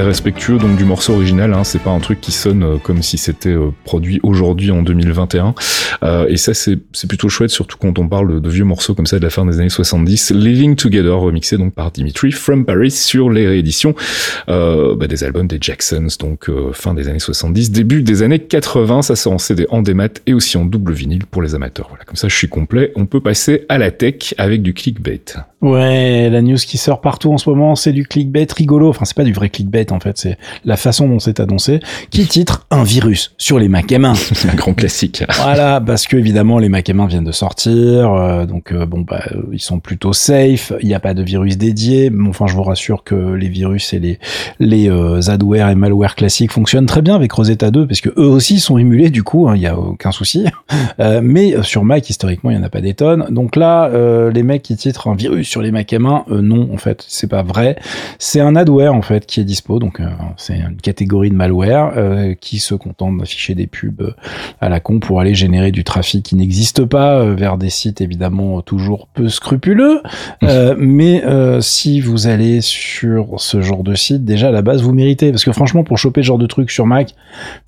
[0.07, 1.53] Respectueux donc du morceau original.
[1.53, 1.65] Hein.
[1.65, 5.55] C'est pas un truc qui sonne euh, comme si c'était euh, produit aujourd'hui en 2021.
[6.03, 9.19] Euh, et ça c'est plutôt chouette, surtout quand on parle de, vieux morceaux comme ça
[9.19, 10.31] de la fin des années 70.
[10.31, 13.95] Living Together remixé donc par Dimitri from Paris sur les rééditions
[14.47, 19.03] bah, des albums des Jacksons, donc fin des années 70, début des années 80.
[19.03, 21.87] Ça sort en CD, en démat et aussi en double vinyle pour les amateurs.
[21.89, 22.93] Voilà, comme ça je suis complet.
[22.95, 25.21] On peut passer à la tech avec du clickbait.
[25.63, 28.89] Ouais, la news qui sort partout en ce moment, c'est du clickbait rigolo.
[28.89, 31.81] Enfin, c'est pas du vrai clickbait en fait, c'est la façon dont c'est annoncé.
[32.11, 34.49] Qui titre un virus sur les Mac M1.
[34.51, 35.25] un grand classique.
[35.37, 39.25] voilà, parce que évidemment les Mac M1 viennent de sortir, euh, donc euh, bon bah
[39.53, 40.73] ils sont plutôt safe.
[40.81, 42.11] Il n'y a pas de virus dédié.
[42.11, 44.19] Mais enfin, je vous rassure que les virus et les
[44.61, 48.29] les euh, adware et malware classiques fonctionnent très bien avec Rosetta 2 parce que eux
[48.29, 49.49] aussi sont émulés du coup.
[49.49, 50.47] Il hein, y a aucun souci.
[51.23, 53.27] mais sur Mac historiquement il y en a pas des tonnes.
[53.31, 53.91] Donc là,
[54.31, 57.29] les mecs qui titrent un virus sur les Mac M1, euh, non, en fait, c'est
[57.29, 57.77] pas vrai.
[58.19, 59.79] C'est un adware, en fait, qui est dispo.
[59.79, 59.86] Donc
[60.37, 61.93] c'est une catégorie de malware
[62.41, 64.15] qui se contente d'afficher des pubs
[64.61, 68.61] à la con pour aller générer du trafic qui n'existe pas vers des sites évidemment
[68.63, 70.03] toujours peu scrupuleux.
[70.79, 71.23] mais
[71.61, 75.45] si vous allez sur ce genre de site, déjà à la base vous méritez parce
[75.45, 77.15] que franchement pour choper ce genre de truc sur Mac,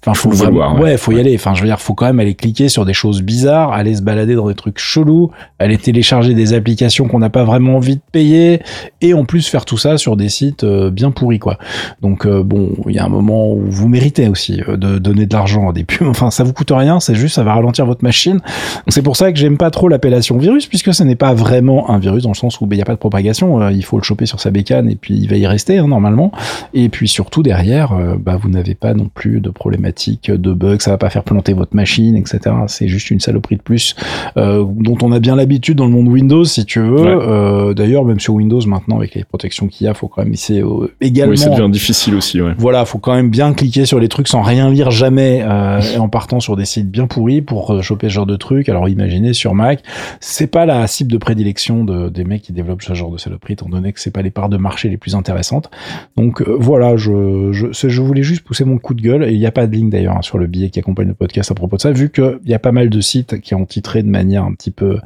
[0.03, 1.35] enfin faut, faut ouais, ouais, faut y aller.
[1.35, 4.03] Enfin je veux dire, faut quand même aller cliquer sur des choses bizarres, aller se
[4.03, 8.03] balader dans des trucs chelous, aller télécharger des applications qu'on n'a pas vraiment envie de
[8.13, 8.63] payer
[9.01, 11.59] et en plus faire tout ça sur des sites euh, bien pourris quoi.
[12.01, 15.27] Donc euh, bon, il y a un moment où vous méritez aussi euh, de donner
[15.27, 16.07] de l'argent à des pubs.
[16.09, 18.41] Enfin ça vous coûte rien, c'est juste ça va ralentir votre machine.
[18.89, 21.99] C'est pour ça que j'aime pas trop l'appellation virus puisque ce n'est pas vraiment un
[21.99, 24.03] virus dans le sens où ben, il n'y a pas de propagation, il faut le
[24.03, 26.33] choper sur sa bécane et puis il va y rester hein, normalement.
[26.75, 30.91] Et puis surtout derrière, bah, vous n'avez pas non plus de problématique de bugs, ça
[30.91, 32.55] va pas faire planter votre machine, etc.
[32.67, 33.95] C'est juste une saloperie de plus
[34.37, 37.07] euh, dont on a bien l'habitude dans le monde Windows, si tu veux.
[37.07, 40.33] Euh, D'ailleurs, même sur Windows maintenant, avec les protections qu'il y a, faut quand même
[40.33, 41.33] essayer euh, également.
[41.33, 42.41] Oui, ça devient difficile aussi.
[42.41, 42.53] Ouais.
[42.59, 45.99] Voilà, faut quand même bien cliquer sur les trucs sans rien lire jamais euh, et
[45.99, 48.69] en partant sur des sites bien pourris pour euh, choper ce genre de trucs.
[48.69, 49.83] Alors imaginez sur Mac,
[50.21, 53.55] c'est pas la cible de prédilection de, des mecs qui développent ce genre de saloperie,
[53.55, 55.71] étant donné que c'est pas les parts de marché les plus intéressantes.
[56.17, 59.47] Donc voilà, je, je, je voulais juste pousser mon coup de gueule et il n'y
[59.47, 61.77] a pas de ligne d'ailleurs hein, sur le billet qui accompagne le podcast à propos
[61.77, 64.45] de ça, vu qu'il y a pas mal de sites qui ont titré de manière
[64.45, 64.99] un petit peu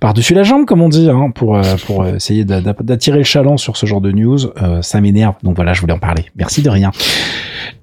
[0.00, 3.76] par-dessus la jambe, comme on dit, hein, pour, euh, pour essayer d'attirer le chaland sur
[3.76, 4.38] ce genre de news.
[4.62, 6.27] Euh, ça m'énerve, donc voilà, je voulais en parler.
[6.36, 6.92] Merci de rien.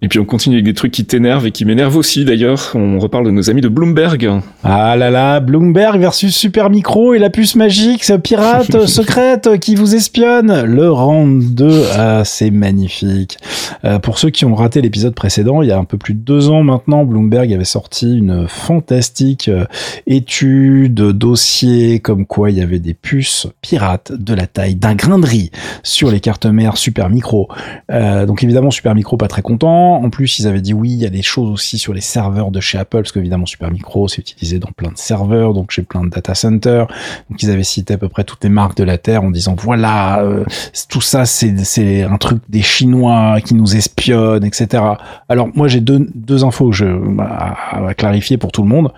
[0.01, 2.71] Et puis on continue avec des trucs qui t'énervent et qui m'énervent aussi d'ailleurs.
[2.75, 4.41] On reparle de nos amis de Bloomberg.
[4.63, 9.75] Ah là là, Bloomberg versus Super Micro et la puce magique, ce pirate secrète qui
[9.75, 10.63] vous espionne.
[10.63, 13.37] Le round 2, ah, c'est magnifique.
[13.83, 16.19] Euh, pour ceux qui ont raté l'épisode précédent, il y a un peu plus de
[16.19, 19.65] deux ans maintenant, Bloomberg avait sorti une fantastique euh,
[20.07, 25.19] étude, dossier, comme quoi il y avait des puces pirates de la taille d'un grain
[25.19, 25.51] de riz
[25.83, 27.47] sur les cartes mères Super Micro.
[27.91, 30.97] Euh, donc évidemment, Super Micro pas très content en plus, ils avaient dit oui, il
[30.97, 34.21] y a des choses aussi sur les serveurs de chez Apple, parce qu'évidemment, Supermicro, c'est
[34.21, 36.87] utilisé dans plein de serveurs, donc chez plein de data centers.
[37.29, 39.55] Donc, ils avaient cité à peu près toutes les marques de la Terre en disant
[39.57, 40.43] voilà, euh,
[40.89, 44.83] tout ça, c'est un truc des Chinois qui nous espionnent, etc.
[45.29, 46.85] Alors, moi, j'ai deux, deux infos que je,
[47.19, 48.91] à clarifier pour tout le monde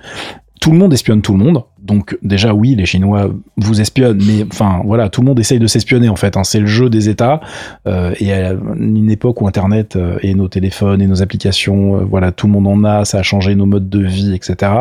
[0.59, 1.63] tout le monde espionne tout le monde.
[1.79, 5.67] Donc déjà oui, les Chinois vous espionnent, mais enfin voilà, tout le monde essaye de
[5.67, 6.37] s'espionner en fait.
[6.37, 6.43] Hein.
[6.43, 7.41] C'est le jeu des États.
[7.87, 12.03] Euh, et à une époque où Internet euh, et nos téléphones et nos applications, euh,
[12.03, 14.71] voilà, tout le monde en a, ça a changé nos modes de vie, etc.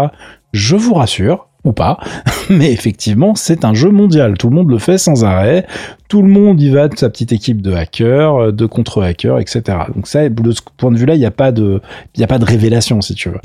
[0.53, 1.99] Je vous rassure, ou pas,
[2.51, 4.39] mais effectivement, c'est un jeu mondial.
[4.39, 5.67] Tout le monde le fait sans arrêt.
[6.09, 9.63] Tout le monde y va de sa petite équipe de hackers, de contre-hackers, etc.
[9.95, 11.81] Donc ça, de ce point de vue-là, il n'y a pas de,
[12.15, 13.41] il a pas de révélation, si tu veux.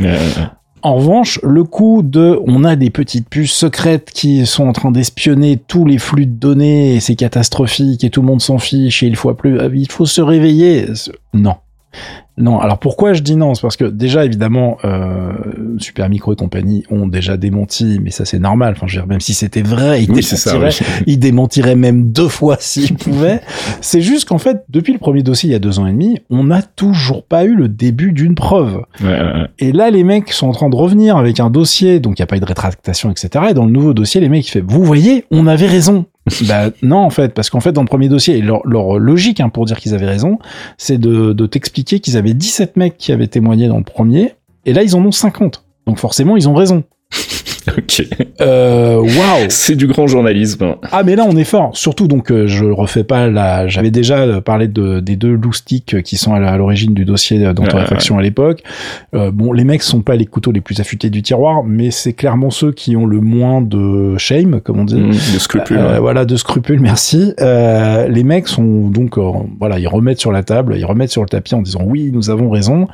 [0.84, 4.92] En revanche, le coup de on a des petites puces secrètes qui sont en train
[4.92, 9.04] d'espionner tous les flux de données et c'est catastrophique et tout le monde s'en fiche
[9.04, 10.88] et il faut plus, il faut se réveiller.
[11.34, 11.56] Non.
[12.38, 13.54] Non, alors pourquoi je dis non?
[13.54, 15.34] C'est parce que déjà, évidemment, euh,
[15.78, 18.74] Super Micro et compagnie ont déjà démenti, mais ça c'est normal.
[18.76, 20.70] Enfin, je veux dire, même si c'était vrai, ils, démentiraient,
[21.08, 23.42] ils démentiraient même deux fois s'ils pouvaient.
[23.82, 26.20] c'est juste qu'en fait, depuis le premier dossier il y a deux ans et demi,
[26.30, 28.82] on n'a toujours pas eu le début d'une preuve.
[29.60, 32.24] Et là, les mecs sont en train de revenir avec un dossier, donc il n'y
[32.24, 33.46] a pas eu de rétractation, etc.
[33.50, 36.06] Et dans le nouveau dossier, les mecs, ils font, vous voyez, on avait raison.
[36.48, 39.50] Bah non en fait parce qu'en fait dans le premier dossier leur, leur logique hein,
[39.50, 40.40] pour dire qu'ils avaient raison
[40.78, 44.74] c'est de, de t'expliquer qu'ils avaient 17 mecs qui avaient témoigné dans le premier et
[44.74, 46.84] là ils en ont 50 donc forcément ils ont raison
[47.78, 48.04] ok.
[48.42, 49.46] Euh, waouh.
[49.50, 50.76] C'est du grand journalisme.
[50.92, 51.72] Ah mais là on est fort.
[51.74, 53.68] Surtout donc euh, je refais pas la.
[53.68, 58.22] J'avais déjà parlé de des deux loustiques qui sont à l'origine du dossier d'Antoine à
[58.22, 58.64] l'époque.
[59.14, 62.14] Euh, bon les mecs sont pas les couteaux les plus affûtés du tiroir, mais c'est
[62.14, 64.96] clairement ceux qui ont le moins de shame, comme on dit.
[64.96, 65.80] Mmh, de scrupules.
[66.00, 66.80] Voilà de scrupules.
[66.80, 67.34] Merci.
[67.40, 69.18] les mecs sont donc
[69.60, 72.30] voilà ils remettent sur la table, ils remettent sur le tapis en disant oui nous
[72.30, 72.88] avons raison.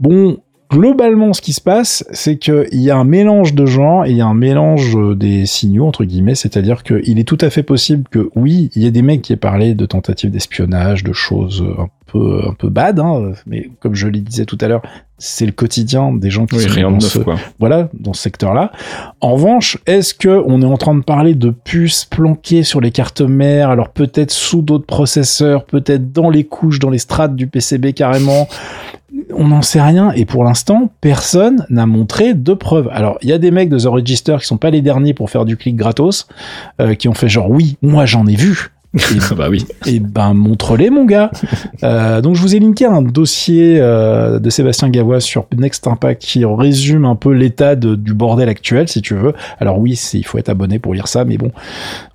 [0.00, 0.38] Bon,
[0.72, 4.16] globalement, ce qui se passe, c'est qu'il y a un mélange de gens et il
[4.16, 8.08] y a un mélange des signaux, entre guillemets, c'est-à-dire qu'il est tout à fait possible
[8.10, 11.62] que, oui, il y a des mecs qui aient parlé de tentatives d'espionnage, de choses
[11.78, 14.82] un peu, un peu bad, hein, mais comme je le disais tout à l'heure,
[15.18, 17.36] c'est le quotidien des gens qui sont dans, ce, quoi.
[17.60, 18.72] voilà, dans ce secteur-là.
[19.20, 22.90] En revanche, est-ce que on est en train de parler de puces planquées sur les
[22.90, 27.46] cartes mères, alors peut-être sous d'autres processeurs, peut-être dans les couches, dans les strates du
[27.46, 28.48] PCB carrément
[29.34, 32.88] on n'en sait rien et pour l'instant personne n'a montré de preuves.
[32.92, 35.30] Alors il y a des mecs de The Register qui sont pas les derniers pour
[35.30, 36.26] faire du clic gratos,
[36.80, 39.64] euh, qui ont fait genre oui moi j'en ai vu, Et, bah oui.
[39.86, 41.30] Et ben montre-les mon gars.
[41.82, 46.22] euh, donc je vous ai linké un dossier euh, de Sébastien Gavois sur Next Impact
[46.22, 49.32] qui résume un peu l'état du bordel actuel si tu veux.
[49.60, 51.52] Alors oui, il faut être abonné pour lire ça, mais bon,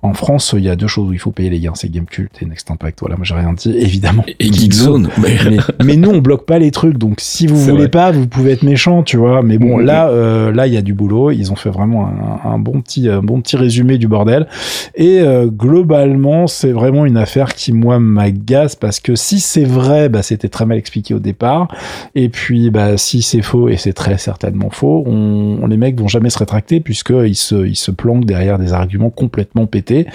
[0.02, 2.30] en France il y a deux choses où il faut payer les gars, c'est Gamecult
[2.40, 3.00] et Next Impact.
[3.00, 4.24] Voilà, moi j'ai rien dit évidemment.
[4.38, 5.08] Et Geekzone.
[5.18, 5.36] Mais...
[5.84, 8.62] mais, nous on bloque pas les trucs, donc si vous voulez pas, vous pouvez être
[8.62, 9.42] méchant, tu vois.
[9.42, 11.30] Mais bon, là euh, là il y a du boulot.
[11.32, 14.46] Ils ont fait vraiment un, un, bon petit un bon petit résumé du bordel
[14.94, 20.10] et globalement c'est c'est vraiment une affaire qui moi m'agace parce que si c'est vrai,
[20.10, 21.68] bah, c'était très mal expliqué au départ.
[22.14, 26.08] Et puis bah, si c'est faux, et c'est très certainement faux, on, les mecs vont
[26.08, 30.06] jamais se rétracter puisqu'ils se, ils se planquent derrière des arguments complètement pétés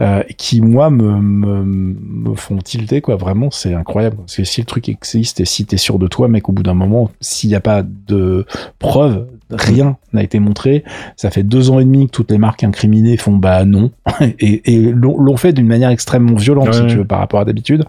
[0.00, 3.14] euh, qui moi me, me, font tilter quoi.
[3.14, 4.16] Vraiment, c'est incroyable.
[4.16, 6.64] Parce que si le truc existe et si t'es sûr de toi, mec, au bout
[6.64, 8.46] d'un moment, s'il n'y a pas de
[8.80, 10.84] preuves rien n'a été montré.
[11.16, 13.90] Ça fait deux ans et demi que toutes les marques incriminées font bah non
[14.20, 17.84] et, et l'ont fait d'une manière extrêmement violente si tu veux par rapport à d'habitude.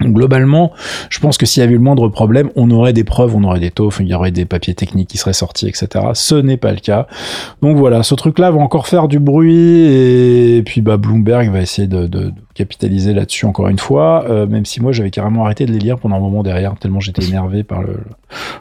[0.00, 0.72] Globalement,
[1.08, 3.42] je pense que s'il y avait eu le moindre problème, on aurait des preuves, on
[3.44, 5.88] aurait des taufs, il y aurait des papiers techniques qui seraient sortis, etc.
[6.12, 7.06] Ce n'est pas le cas.
[7.62, 11.88] Donc voilà, ce truc-là va encore faire du bruit et puis bah Bloomberg va essayer
[11.88, 15.72] de, de, capitaliser là-dessus encore une fois, euh, même si moi j'avais carrément arrêté de
[15.72, 17.98] les lire pendant un moment derrière, tellement j'étais énervé par le,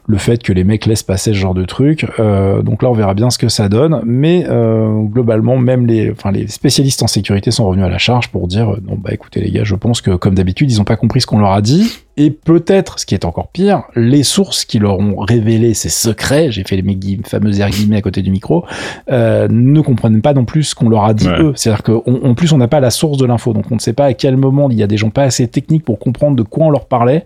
[0.05, 2.05] le fait que les mecs laissent passer ce genre de truc.
[2.19, 6.11] Euh, donc là on verra bien ce que ça donne, mais euh, globalement même les,
[6.11, 9.39] enfin les spécialistes en sécurité sont revenus à la charge pour dire non bah écoutez
[9.39, 11.61] les gars, je pense que comme d'habitude ils n'ont pas compris ce qu'on leur a
[11.61, 15.89] dit et peut-être, ce qui est encore pire, les sources qui leur ont révélé ces
[15.89, 18.65] secrets, j'ai fait les fameux air guillemets à côté du micro,
[19.11, 21.51] euh, ne comprennent pas non plus ce qu'on leur a dit eux.
[21.55, 24.05] C'est-à-dire qu'en plus, on n'a pas la source de l'info, donc on ne sait pas
[24.05, 26.67] à quel moment il y a des gens pas assez techniques pour comprendre de quoi
[26.67, 27.23] on leur parlait,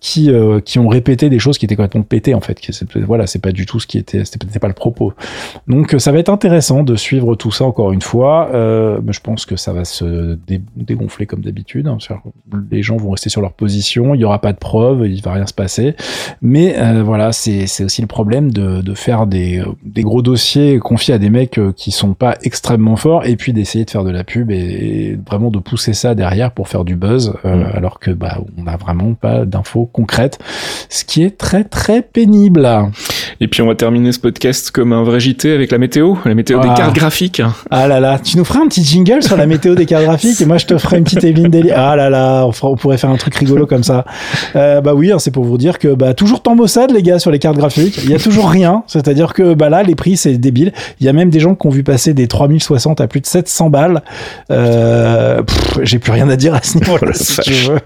[0.00, 2.60] qui euh, qui ont répété des choses qui étaient complètement pétées en fait.
[2.96, 5.12] Voilà, c'est pas du tout ce qui était, c'était pas le propos.
[5.66, 9.44] Donc ça va être intéressant de suivre tout ça encore une fois, euh, je pense
[9.44, 10.38] que ça va se
[10.76, 11.88] dégonfler comme d'habitude.
[11.88, 11.98] Hein.
[12.70, 15.32] Les gens vont rester sur leur position il y aura pas de preuves, il va
[15.32, 15.94] rien se passer.
[16.42, 21.14] Mais euh, voilà, c'est aussi le problème de, de faire des, des, gros dossiers confiés
[21.14, 24.10] à des mecs euh, qui sont pas extrêmement forts et puis d'essayer de faire de
[24.10, 27.70] la pub et, vraiment de pousser ça derrière pour faire du buzz euh, mm.
[27.74, 30.38] alors que bah on n'a vraiment pas d'infos concrètes,
[30.90, 32.68] ce qui est très très pénible.
[33.40, 36.34] Et puis on va terminer ce podcast comme un vrai JT avec la météo, la
[36.34, 36.74] météo des ah.
[36.76, 37.40] cartes graphiques.
[37.70, 40.42] Ah là là, tu nous feras un petit jingle sur la météo des cartes graphiques
[40.42, 41.70] et moi je te ferai une petite Evelyne Daily.
[41.70, 44.04] Ah là là, on, on pourrait faire un truc rigolo comme ça.
[44.56, 47.30] Euh, bah oui, hein, c'est pour vous dire que bah toujours maussade les gars sur
[47.30, 48.00] les cartes graphiques.
[48.04, 50.72] Il y a toujours rien, c'est-à-dire que bah là les prix c'est débile.
[51.00, 53.26] Il y a même des gens qui ont vu passer des 3060 à plus de
[53.26, 54.02] 700 balles.
[54.50, 55.42] Euh,
[55.82, 57.78] J'ai plus rien à dire à ce niveau-là si tu veux.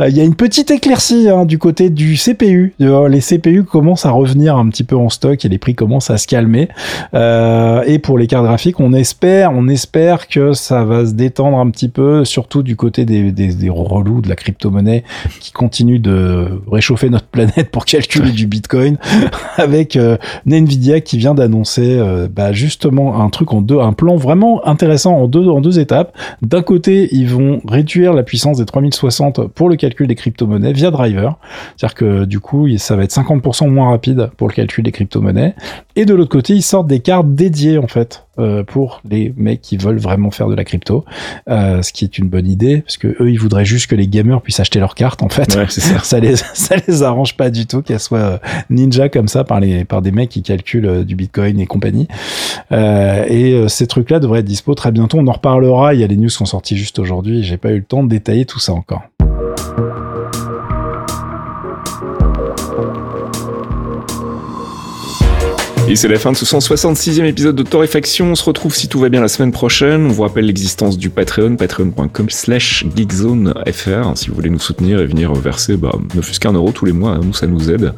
[0.00, 2.74] Euh, il y a une petite éclaircie hein, du côté du CPU.
[2.78, 6.18] Les CPU commencent à revenir un petit peu en stock et les prix commencent à
[6.18, 6.68] se calmer.
[7.14, 11.58] Euh, et pour les cartes graphiques, on espère, on espère que ça va se détendre
[11.58, 15.04] un petit peu, surtout du côté des, des, des relous de la crypto-monnaie
[15.40, 18.98] qui continuent de réchauffer notre planète pour calculer du Bitcoin,
[19.56, 20.16] avec euh,
[20.46, 25.16] Nvidia qui vient d'annoncer euh, bah, justement un truc en deux, un plan vraiment intéressant
[25.16, 26.16] en deux en deux étapes.
[26.42, 30.90] D'un côté, ils vont réduire la puissance des 3060 pour le calcul des crypto-monnaies via
[30.90, 31.38] driver.
[31.76, 35.54] C'est-à-dire que du coup, ça va être 50% moins rapide pour le calcul des crypto-monnaies.
[35.96, 39.60] Et de l'autre côté, ils sortent des cartes dédiées en fait euh, pour les mecs
[39.60, 41.04] qui veulent vraiment faire de la crypto,
[41.50, 44.08] euh, ce qui est une bonne idée parce que eux ils voudraient juste que les
[44.08, 45.54] gamers puissent acheter leurs cartes en fait.
[45.54, 45.98] Ouais, ça.
[46.02, 48.38] ça les ça les arrange pas du tout qu'elles soient euh,
[48.70, 52.08] ninja comme ça par les par des mecs qui calculent euh, du Bitcoin et compagnie.
[52.72, 55.18] Euh, et ces trucs là devraient être dispo très bientôt.
[55.18, 55.94] On en reparlera.
[55.94, 57.42] Il y a les news qui sont sorties juste aujourd'hui.
[57.42, 59.02] J'ai pas eu le temps de détailler tout ça encore.
[65.88, 68.30] Et c'est la fin de ce 166e épisode de Torréfaction.
[68.30, 70.06] On se retrouve si tout va bien la semaine prochaine.
[70.06, 74.12] On vous rappelle l'existence du Patreon, patreon.com slash geekzonefr.
[74.14, 76.92] Si vous voulez nous soutenir et venir verser, bah, ne fût-ce qu'un euro tous les
[76.92, 77.92] mois, hein, nous ça nous aide.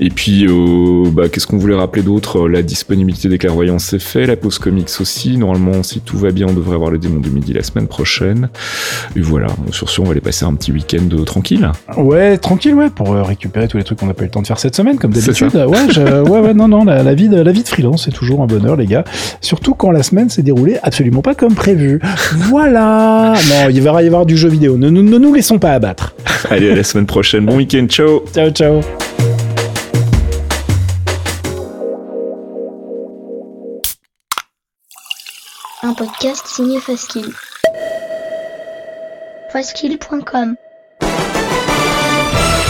[0.00, 2.48] Et puis, euh, bah, qu'est-ce qu'on voulait rappeler d'autre?
[2.48, 5.36] La disponibilité des clairvoyants c'est fait, la pause comics aussi.
[5.36, 8.48] Normalement, si tout va bien, on devrait avoir le démon de midi la semaine prochaine.
[9.14, 11.70] Et voilà, sur ce, on va aller passer un petit week-end tranquille.
[11.96, 14.42] Ouais, tranquille, ouais, pour euh, récupérer tous les trucs qu'on n'a pas eu le temps
[14.42, 15.54] de faire cette semaine, comme d'habitude.
[15.54, 18.42] Ouais, ouais, ouais, non, non, la, la vie de, la vie de freelance, c'est toujours
[18.42, 19.04] un bonheur, les gars.
[19.40, 22.00] Surtout quand la semaine s'est déroulée absolument pas comme prévu.
[22.48, 23.34] Voilà.
[23.50, 24.76] Non, il va y avoir du jeu vidéo.
[24.76, 26.14] Ne, ne, ne nous laissons pas abattre.
[26.50, 27.46] Allez, à la semaine prochaine.
[27.46, 27.86] Bon week-end.
[27.88, 28.22] Ciao.
[28.32, 28.80] Ciao, ciao.
[35.82, 37.32] Un podcast signé Faskill.
[39.52, 40.56] Faskill.com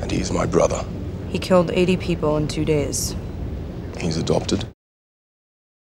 [0.00, 0.84] And he is my brother.
[1.28, 3.14] He killed 80 people in two days.
[3.98, 4.66] He's adopted.